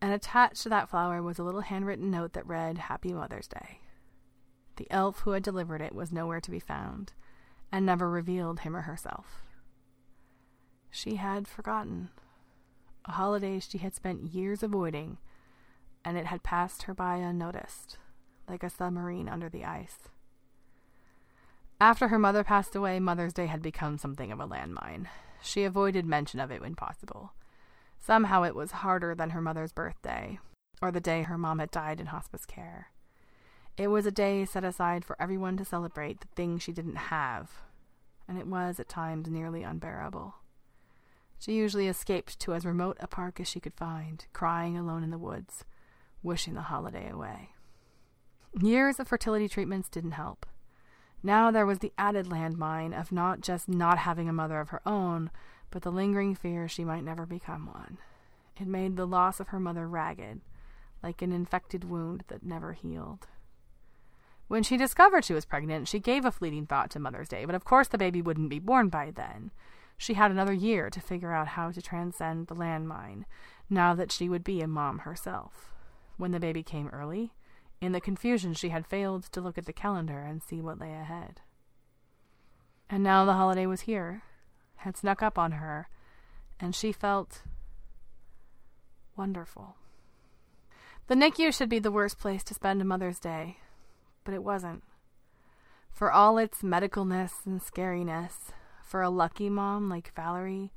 And 0.00 0.12
attached 0.12 0.62
to 0.64 0.68
that 0.70 0.88
flower 0.90 1.22
was 1.22 1.38
a 1.38 1.42
little 1.42 1.62
handwritten 1.62 2.10
note 2.10 2.34
that 2.34 2.46
read, 2.46 2.78
Happy 2.78 3.12
Mother's 3.12 3.48
Day. 3.48 3.80
The 4.76 4.90
elf 4.90 5.20
who 5.20 5.30
had 5.30 5.42
delivered 5.42 5.80
it 5.80 5.94
was 5.94 6.12
nowhere 6.12 6.40
to 6.40 6.50
be 6.50 6.60
found, 6.60 7.12
and 7.72 7.84
never 7.84 8.08
revealed 8.08 8.60
him 8.60 8.76
or 8.76 8.82
herself. 8.82 9.42
She 10.90 11.16
had 11.16 11.48
forgotten. 11.48 12.10
A 13.06 13.12
holiday 13.12 13.58
she 13.60 13.78
had 13.78 13.94
spent 13.94 14.34
years 14.34 14.62
avoiding, 14.62 15.18
and 16.04 16.16
it 16.16 16.26
had 16.26 16.42
passed 16.42 16.84
her 16.84 16.94
by 16.94 17.16
unnoticed, 17.16 17.98
like 18.48 18.62
a 18.62 18.70
submarine 18.70 19.28
under 19.28 19.48
the 19.48 19.64
ice. 19.64 20.08
After 21.80 22.08
her 22.08 22.18
mother 22.18 22.42
passed 22.42 22.74
away, 22.74 22.98
Mother's 23.00 23.34
Day 23.34 23.46
had 23.46 23.60
become 23.60 23.98
something 23.98 24.32
of 24.32 24.40
a 24.40 24.46
landmine. 24.46 25.08
She 25.42 25.64
avoided 25.64 26.06
mention 26.06 26.40
of 26.40 26.50
it 26.50 26.62
when 26.62 26.74
possible. 26.74 27.34
Somehow 27.98 28.44
it 28.44 28.54
was 28.54 28.70
harder 28.70 29.14
than 29.14 29.30
her 29.30 29.42
mother's 29.42 29.72
birthday, 29.72 30.38
or 30.80 30.90
the 30.90 31.00
day 31.00 31.22
her 31.22 31.36
mom 31.36 31.58
had 31.58 31.70
died 31.70 32.00
in 32.00 32.06
hospice 32.06 32.46
care. 32.46 32.88
It 33.76 33.88
was 33.88 34.06
a 34.06 34.10
day 34.10 34.46
set 34.46 34.64
aside 34.64 35.04
for 35.04 35.20
everyone 35.20 35.58
to 35.58 35.64
celebrate 35.64 36.20
the 36.20 36.28
things 36.34 36.62
she 36.62 36.72
didn't 36.72 36.96
have, 36.96 37.50
and 38.26 38.38
it 38.38 38.46
was 38.46 38.80
at 38.80 38.88
times 38.88 39.28
nearly 39.28 39.62
unbearable. 39.62 40.34
She 41.38 41.52
usually 41.52 41.86
escaped 41.86 42.40
to 42.40 42.54
as 42.54 42.64
remote 42.64 42.96
a 43.00 43.06
park 43.06 43.38
as 43.38 43.48
she 43.48 43.60
could 43.60 43.74
find, 43.74 44.24
crying 44.32 44.78
alone 44.78 45.02
in 45.02 45.10
the 45.10 45.18
woods, 45.18 45.64
wishing 46.22 46.54
the 46.54 46.62
holiday 46.62 47.10
away. 47.10 47.50
Years 48.58 48.98
of 48.98 49.08
fertility 49.08 49.46
treatments 49.46 49.90
didn't 49.90 50.12
help. 50.12 50.46
Now 51.22 51.50
there 51.50 51.66
was 51.66 51.80
the 51.80 51.92
added 51.98 52.26
landmine 52.26 52.98
of 52.98 53.12
not 53.12 53.42
just 53.42 53.68
not 53.68 53.98
having 53.98 54.26
a 54.26 54.32
mother 54.32 54.58
of 54.58 54.70
her 54.70 54.80
own, 54.86 55.30
but 55.70 55.82
the 55.82 55.92
lingering 55.92 56.34
fear 56.34 56.66
she 56.66 56.84
might 56.84 57.04
never 57.04 57.26
become 57.26 57.66
one. 57.66 57.98
It 58.58 58.66
made 58.66 58.96
the 58.96 59.06
loss 59.06 59.38
of 59.38 59.48
her 59.48 59.60
mother 59.60 59.86
ragged, 59.86 60.40
like 61.02 61.20
an 61.20 61.32
infected 61.32 61.84
wound 61.84 62.24
that 62.28 62.42
never 62.42 62.72
healed. 62.72 63.26
When 64.48 64.62
she 64.62 64.76
discovered 64.76 65.24
she 65.24 65.34
was 65.34 65.44
pregnant, 65.44 65.88
she 65.88 65.98
gave 65.98 66.24
a 66.24 66.30
fleeting 66.30 66.66
thought 66.66 66.90
to 66.90 67.00
Mother's 67.00 67.28
Day, 67.28 67.44
but 67.44 67.54
of 67.54 67.64
course 67.64 67.88
the 67.88 67.98
baby 67.98 68.22
wouldn't 68.22 68.50
be 68.50 68.60
born 68.60 68.88
by 68.88 69.10
then. 69.10 69.50
She 69.98 70.14
had 70.14 70.30
another 70.30 70.52
year 70.52 70.88
to 70.90 71.00
figure 71.00 71.32
out 71.32 71.48
how 71.48 71.72
to 71.72 71.82
transcend 71.82 72.46
the 72.46 72.54
landmine, 72.54 73.24
now 73.68 73.94
that 73.94 74.12
she 74.12 74.28
would 74.28 74.44
be 74.44 74.60
a 74.60 74.68
mom 74.68 75.00
herself. 75.00 75.72
When 76.16 76.30
the 76.30 76.40
baby 76.40 76.62
came 76.62 76.88
early, 76.88 77.32
in 77.80 77.92
the 77.92 78.00
confusion 78.00 78.54
she 78.54 78.68
had 78.68 78.86
failed 78.86 79.24
to 79.32 79.40
look 79.40 79.58
at 79.58 79.66
the 79.66 79.72
calendar 79.72 80.20
and 80.20 80.42
see 80.42 80.60
what 80.60 80.78
lay 80.78 80.92
ahead. 80.92 81.40
And 82.88 83.02
now 83.02 83.24
the 83.24 83.32
holiday 83.32 83.66
was 83.66 83.82
here, 83.82 84.22
had 84.76 84.96
snuck 84.96 85.22
up 85.22 85.38
on 85.38 85.52
her, 85.52 85.88
and 86.60 86.74
she 86.74 86.92
felt 86.92 87.42
wonderful. 89.16 89.76
The 91.08 91.14
NICU 91.14 91.52
should 91.52 91.68
be 91.68 91.78
the 91.78 91.90
worst 91.90 92.18
place 92.18 92.44
to 92.44 92.54
spend 92.54 92.80
a 92.80 92.84
Mother's 92.84 93.18
Day, 93.18 93.58
but 94.26 94.34
it 94.34 94.44
wasn't. 94.44 94.82
For 95.90 96.12
all 96.12 96.36
its 96.36 96.60
medicalness 96.60 97.46
and 97.46 97.62
scariness, 97.62 98.52
for 98.84 99.00
a 99.00 99.08
lucky 99.08 99.48
mom 99.48 99.88
like 99.88 100.12
Valerie, 100.14 100.72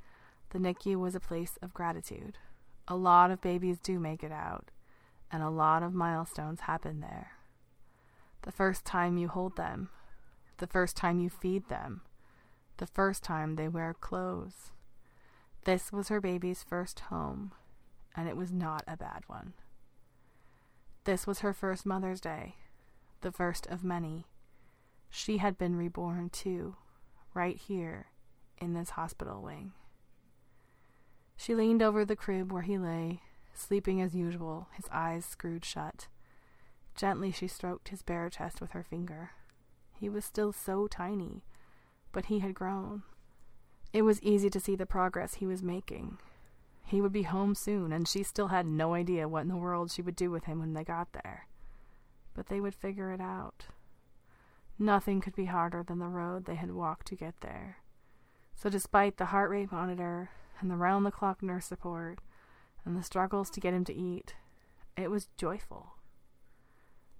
the 0.52 0.60
NICU 0.60 0.96
was 0.96 1.16
a 1.16 1.20
place 1.20 1.58
of 1.62 1.74
gratitude. 1.74 2.38
A 2.88 2.96
lot 2.96 3.32
of 3.32 3.42
babies 3.42 3.80
do 3.80 4.00
make 4.00 4.24
it 4.24 4.32
out, 4.32 4.72
and 5.32 5.44
a 5.44 5.50
lot 5.50 5.84
of 5.84 5.94
milestones 5.94 6.62
happen 6.62 7.02
there. 7.02 7.32
The 8.44 8.52
first 8.52 8.86
time 8.86 9.18
you 9.18 9.28
hold 9.28 9.58
them, 9.58 9.90
the 10.60 10.68
first 10.68 10.96
time 10.96 11.20
you 11.20 11.30
feed 11.30 11.68
them, 11.68 12.02
the 12.78 12.88
first 12.88 13.24
time 13.24 13.56
they 13.56 13.68
wear 13.68 13.94
clothes. 13.94 14.72
This 15.66 15.92
was 15.92 16.08
her 16.08 16.22
baby's 16.22 16.64
first 16.64 17.02
home, 17.02 17.52
and 18.16 18.30
it 18.30 18.38
was 18.38 18.54
not 18.54 18.84
a 18.88 18.96
bad 18.96 19.24
one. 19.28 19.54
This 21.04 21.28
was 21.28 21.40
her 21.40 21.54
first 21.54 21.86
Mother's 21.86 22.22
Day, 22.22 22.56
the 23.22 23.32
first 23.32 23.68
of 23.68 23.84
many. 23.84 24.26
She 25.10 25.38
had 25.38 25.58
been 25.58 25.76
reborn 25.76 26.30
too, 26.30 26.76
right 27.34 27.58
here 27.58 28.08
in 28.60 28.74
this 28.74 28.92
hospital 28.92 29.42
wing. 29.42 29.74
She 31.36 31.56
leaned 31.56 31.82
over 31.82 32.04
the 32.04 32.16
crib 32.16 32.52
where 32.52 32.64
he 32.64 32.78
lay, 32.78 33.22
sleeping 33.54 34.02
as 34.02 34.16
usual, 34.16 34.68
his 34.74 34.86
eyes 34.92 35.26
screwed 35.26 35.66
shut. 35.66 36.08
Gently 36.96 37.32
she 37.32 37.48
stroked 37.48 37.90
his 37.90 38.02
bare 38.02 38.30
chest 38.30 38.60
with 38.60 38.72
her 38.72 38.84
finger. 38.84 39.32
He 39.94 40.10
was 40.10 40.26
still 40.26 40.52
so 40.52 40.88
tiny, 40.88 41.44
but 42.12 42.26
he 42.26 42.40
had 42.40 42.54
grown. 42.54 43.04
It 43.92 44.04
was 44.04 44.22
easy 44.22 44.50
to 44.50 44.60
see 44.60 44.76
the 44.76 44.86
progress 44.86 45.36
he 45.36 45.48
was 45.48 45.64
making. 45.64 46.20
He 46.86 47.02
would 47.02 47.14
be 47.14 47.24
home 47.24 47.56
soon, 47.56 47.92
and 47.92 48.08
she 48.08 48.24
still 48.24 48.48
had 48.48 48.66
no 48.66 48.94
idea 48.94 49.28
what 49.28 49.42
in 49.44 49.48
the 49.48 49.56
world 49.56 49.92
she 49.92 50.02
would 50.02 50.16
do 50.16 50.32
with 50.32 50.46
him 50.46 50.60
when 50.60 50.74
they 50.74 50.84
got 50.84 51.14
there. 51.14 51.49
But 52.40 52.48
they 52.48 52.62
would 52.62 52.74
figure 52.74 53.12
it 53.12 53.20
out. 53.20 53.66
Nothing 54.80 55.20
could 55.20 55.36
be 55.36 55.44
harder 55.44 55.84
than 55.84 56.00
the 56.00 56.08
road 56.08 56.46
they 56.46 56.56
had 56.56 56.72
walked 56.72 57.08
to 57.08 57.18
get 57.18 57.42
there. 57.42 57.80
So, 58.56 58.70
despite 58.70 59.18
the 59.18 59.26
heart 59.26 59.50
rate 59.50 59.74
monitor 59.74 60.30
and 60.62 60.72
the 60.72 60.78
round 60.78 61.06
the 61.06 61.12
clock 61.12 61.44
nurse 61.44 61.66
support 61.66 62.20
and 62.86 62.96
the 62.96 63.04
struggles 63.04 63.50
to 63.50 63.60
get 63.60 63.74
him 63.74 63.84
to 63.84 63.94
eat, 63.94 64.36
it 64.96 65.12
was 65.12 65.28
joyful. 65.36 65.96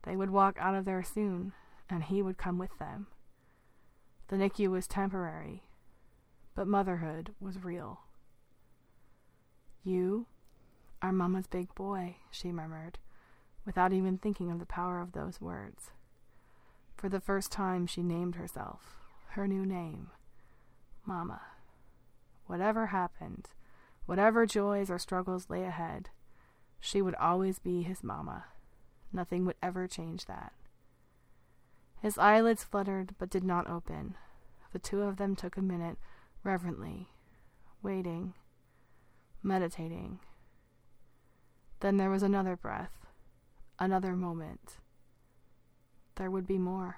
They 0.04 0.16
would 0.16 0.30
walk 0.30 0.56
out 0.58 0.74
of 0.74 0.86
there 0.86 1.04
soon, 1.04 1.52
and 1.90 2.04
he 2.04 2.22
would 2.22 2.38
come 2.38 2.58
with 2.58 2.80
them. 2.80 3.08
The 4.30 4.38
NICU 4.38 4.70
was 4.70 4.88
temporary, 4.88 5.64
but 6.56 6.66
motherhood 6.66 7.36
was 7.42 7.62
real. 7.62 8.04
You 9.84 10.28
are 11.02 11.12
Mama's 11.12 11.48
big 11.48 11.76
boy, 11.76 12.16
she 12.32 12.54
murmured, 12.54 13.00
without 13.66 13.94
even 13.94 14.18
thinking 14.18 14.52
of 14.52 14.60
the 14.60 14.66
power 14.66 15.00
of 15.00 15.12
those 15.12 15.42
words. 15.42 15.92
For 16.96 17.10
the 17.10 17.22
first 17.22 17.52
time, 17.52 17.88
she 17.88 18.02
named 18.02 18.36
herself, 18.36 18.98
her 19.30 19.48
new 19.48 19.66
name, 19.66 20.10
Mama. 21.06 21.42
Whatever 22.46 22.88
happened, 22.88 23.50
whatever 24.06 24.46
joys 24.46 24.90
or 24.90 25.00
struggles 25.00 25.50
lay 25.50 25.64
ahead, 25.64 26.10
she 26.80 27.02
would 27.02 27.16
always 27.16 27.60
be 27.60 27.84
his 27.84 28.04
Mama. 28.04 28.46
Nothing 29.14 29.46
would 29.46 29.56
ever 29.62 29.88
change 29.88 30.26
that. 30.26 30.54
His 32.02 32.18
eyelids 32.18 32.64
fluttered 32.64 33.16
but 33.18 33.30
did 33.30 33.44
not 33.44 33.70
open. 33.70 34.16
The 34.72 34.80
two 34.80 35.02
of 35.02 35.18
them 35.18 35.36
took 35.36 35.58
a 35.58 35.62
minute, 35.62 35.98
reverently, 36.44 37.10
waiting, 37.82 38.34
meditating. 39.44 40.20
Then 41.80 41.98
there 41.98 42.10
was 42.10 42.24
another 42.24 42.56
breath, 42.56 43.08
another 43.80 44.16
moment. 44.16 44.78
There 46.16 46.30
would 46.30 46.46
be 46.46 46.58
more. 46.58 46.98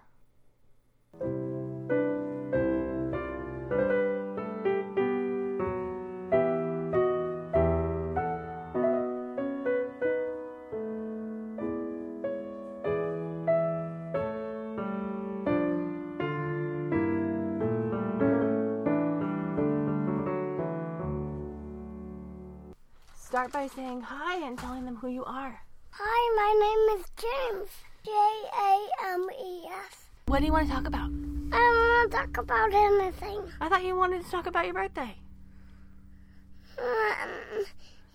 Start 23.14 23.54
by 23.54 23.68
saying 23.68 24.02
hi 24.02 24.46
and 24.46 24.58
telling 24.58 24.84
them 24.84 24.98
who 24.98 25.08
you 25.08 25.24
are. 25.24 25.62
Hi, 25.94 26.36
my 26.38 26.52
name 26.64 27.00
is 27.00 27.06
James. 27.18 27.70
J 28.06 28.12
A 28.12 29.14
M 29.14 29.28
E 29.38 29.68
S. 29.68 30.06
What 30.28 30.40
do 30.40 30.46
you 30.46 30.54
want 30.54 30.68
to 30.68 30.74
talk 30.74 30.88
about? 30.88 31.10
I 31.10 31.10
don't 31.10 31.52
want 31.52 32.12
to 32.12 32.18
talk 32.18 32.38
about 32.38 32.74
anything. 32.74 33.42
I 33.60 33.68
thought 33.68 33.84
you 33.84 33.96
wanted 33.98 34.24
to 34.24 34.32
talk 34.32 34.46
about 34.48 34.66
your 34.66 34.74
birthday. 34.74 35.18
Um, 36.80 37.66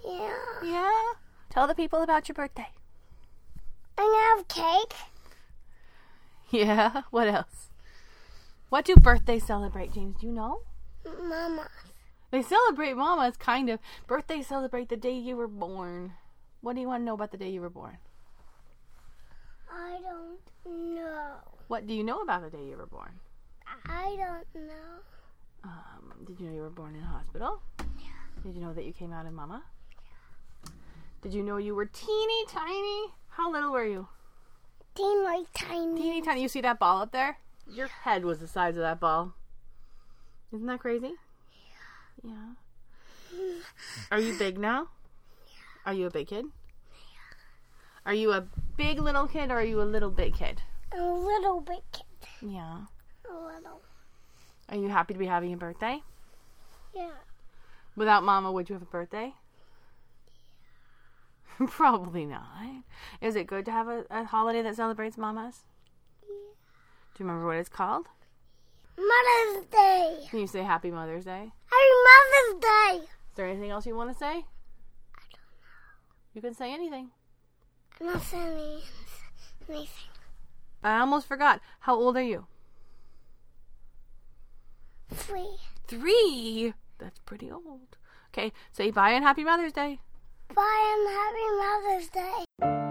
yeah. 0.04 0.34
Yeah? 0.64 1.02
Tell 1.50 1.66
the 1.66 1.74
people 1.74 2.02
about 2.02 2.28
your 2.28 2.34
birthday. 2.34 2.68
I'm 3.98 4.06
gonna 4.06 4.36
have 4.36 4.48
cake. 4.48 4.98
Yeah? 6.50 7.02
What 7.10 7.28
else? 7.28 7.68
What 8.70 8.86
do 8.86 8.96
birthdays 8.96 9.46
celebrate, 9.46 9.92
James? 9.92 10.16
Do 10.20 10.26
you 10.26 10.32
know? 10.32 10.60
Mama. 11.04 11.68
They 12.30 12.42
celebrate 12.42 12.96
Mama's 12.96 13.36
kind 13.36 13.68
of. 13.68 13.80
Birthdays 14.06 14.46
celebrate 14.46 14.88
the 14.88 14.96
day 14.96 15.16
you 15.16 15.36
were 15.36 15.46
born. 15.46 16.14
What 16.60 16.74
do 16.74 16.80
you 16.80 16.88
want 16.88 17.02
to 17.02 17.04
know 17.04 17.14
about 17.14 17.30
the 17.30 17.36
day 17.36 17.50
you 17.50 17.60
were 17.60 17.70
born? 17.70 17.98
I 19.70 19.98
don't 20.02 20.94
know. 20.94 21.32
What 21.68 21.86
do 21.86 21.94
you 21.94 22.02
know 22.04 22.20
about 22.20 22.42
the 22.42 22.56
day 22.56 22.64
you 22.64 22.76
were 22.76 22.86
born? 22.86 23.20
I 23.86 24.16
don't 24.16 24.66
know. 24.66 25.02
Um, 25.64 26.24
did 26.26 26.40
you 26.40 26.46
know 26.46 26.54
you 26.54 26.62
were 26.62 26.70
born 26.70 26.94
in 26.94 27.02
a 27.02 27.06
hospital? 27.06 27.60
Yeah. 27.98 28.42
Did 28.42 28.54
you 28.54 28.60
know 28.60 28.72
that 28.72 28.84
you 28.84 28.92
came 28.92 29.12
out 29.12 29.26
of 29.26 29.32
Mama? 29.32 29.62
Yeah. 30.64 30.70
Did 31.22 31.34
you 31.34 31.42
know 31.42 31.56
you 31.56 31.74
were 31.74 31.86
teeny 31.86 32.46
tiny? 32.48 33.12
How 33.30 33.50
little 33.50 33.72
were 33.72 33.84
you? 33.86 34.08
Teeny 34.94 35.46
tiny. 35.54 36.00
Teeny 36.00 36.22
tiny. 36.22 36.42
You 36.42 36.48
see 36.48 36.60
that 36.62 36.78
ball 36.78 37.02
up 37.02 37.12
there? 37.12 37.38
Your 37.68 37.88
head 37.88 38.24
was 38.24 38.38
the 38.38 38.48
size 38.48 38.76
of 38.76 38.82
that 38.82 39.00
ball. 39.00 39.34
Isn't 40.52 40.66
that 40.66 40.80
crazy? 40.80 41.14
Yeah. 42.24 42.30
Yeah. 43.34 43.54
Are 44.10 44.20
you 44.20 44.38
big 44.38 44.58
now? 44.58 44.88
Are 45.86 45.94
you 45.94 46.06
a 46.06 46.10
big 46.10 46.26
kid? 46.26 46.46
Are 48.04 48.12
you 48.14 48.32
a 48.32 48.44
big 48.76 48.98
little 48.98 49.28
kid 49.28 49.52
or 49.52 49.54
are 49.54 49.64
you 49.64 49.80
a 49.80 49.84
little 49.84 50.10
big 50.10 50.34
kid? 50.34 50.62
A 50.92 51.00
little 51.00 51.60
big 51.60 51.82
kid. 51.92 52.04
Yeah. 52.42 52.78
A 53.30 53.32
little. 53.32 53.80
Are 54.68 54.76
you 54.76 54.88
happy 54.88 55.14
to 55.14 55.18
be 55.18 55.26
having 55.26 55.52
a 55.52 55.56
birthday? 55.56 56.02
Yeah. 56.92 57.10
Without 57.94 58.24
Mama, 58.24 58.50
would 58.50 58.68
you 58.68 58.74
have 58.74 58.82
a 58.82 58.86
birthday? 58.86 59.34
Probably 61.68 62.26
not. 62.26 62.42
Is 63.20 63.36
it 63.36 63.46
good 63.46 63.64
to 63.66 63.70
have 63.70 63.86
a, 63.86 64.04
a 64.10 64.24
holiday 64.24 64.62
that 64.62 64.74
celebrates 64.74 65.16
Mamas? 65.16 65.60
Yeah. 66.22 66.28
Do 67.14 67.24
you 67.24 67.26
remember 67.26 67.46
what 67.46 67.58
it's 67.58 67.68
called? 67.68 68.06
Mother's 68.96 69.66
Day. 69.66 70.26
Can 70.30 70.40
you 70.40 70.46
say 70.48 70.62
Happy 70.62 70.90
Mother's 70.90 71.24
Day? 71.24 71.52
Happy 71.66 71.92
Mother's 72.08 72.60
Day. 72.60 73.04
Is 73.04 73.36
there 73.36 73.46
anything 73.46 73.70
else 73.70 73.86
you 73.86 73.94
want 73.94 74.12
to 74.12 74.18
say? 74.18 74.44
I 76.36 76.40
don't 76.40 76.42
know. 76.42 76.42
You 76.42 76.42
can 76.42 76.54
say 76.54 76.72
anything. 76.72 77.10
I'm 78.00 78.06
not 78.06 78.22
saying 78.22 78.80
anything. 79.68 79.86
I 80.82 81.00
almost 81.00 81.26
forgot. 81.26 81.60
How 81.80 81.96
old 81.96 82.16
are 82.16 82.22
you? 82.22 82.46
Three. 85.14 85.56
Three? 85.86 86.74
That's 86.98 87.18
pretty 87.20 87.50
old. 87.50 87.96
Okay, 88.32 88.52
say 88.72 88.90
bye 88.90 89.10
and 89.10 89.24
Happy 89.24 89.44
Mother's 89.44 89.72
Day. 89.72 89.98
Bye 90.54 90.94
and 90.94 91.08
Happy 91.16 91.48
Mother's 91.56 92.08
Day. 92.10 92.85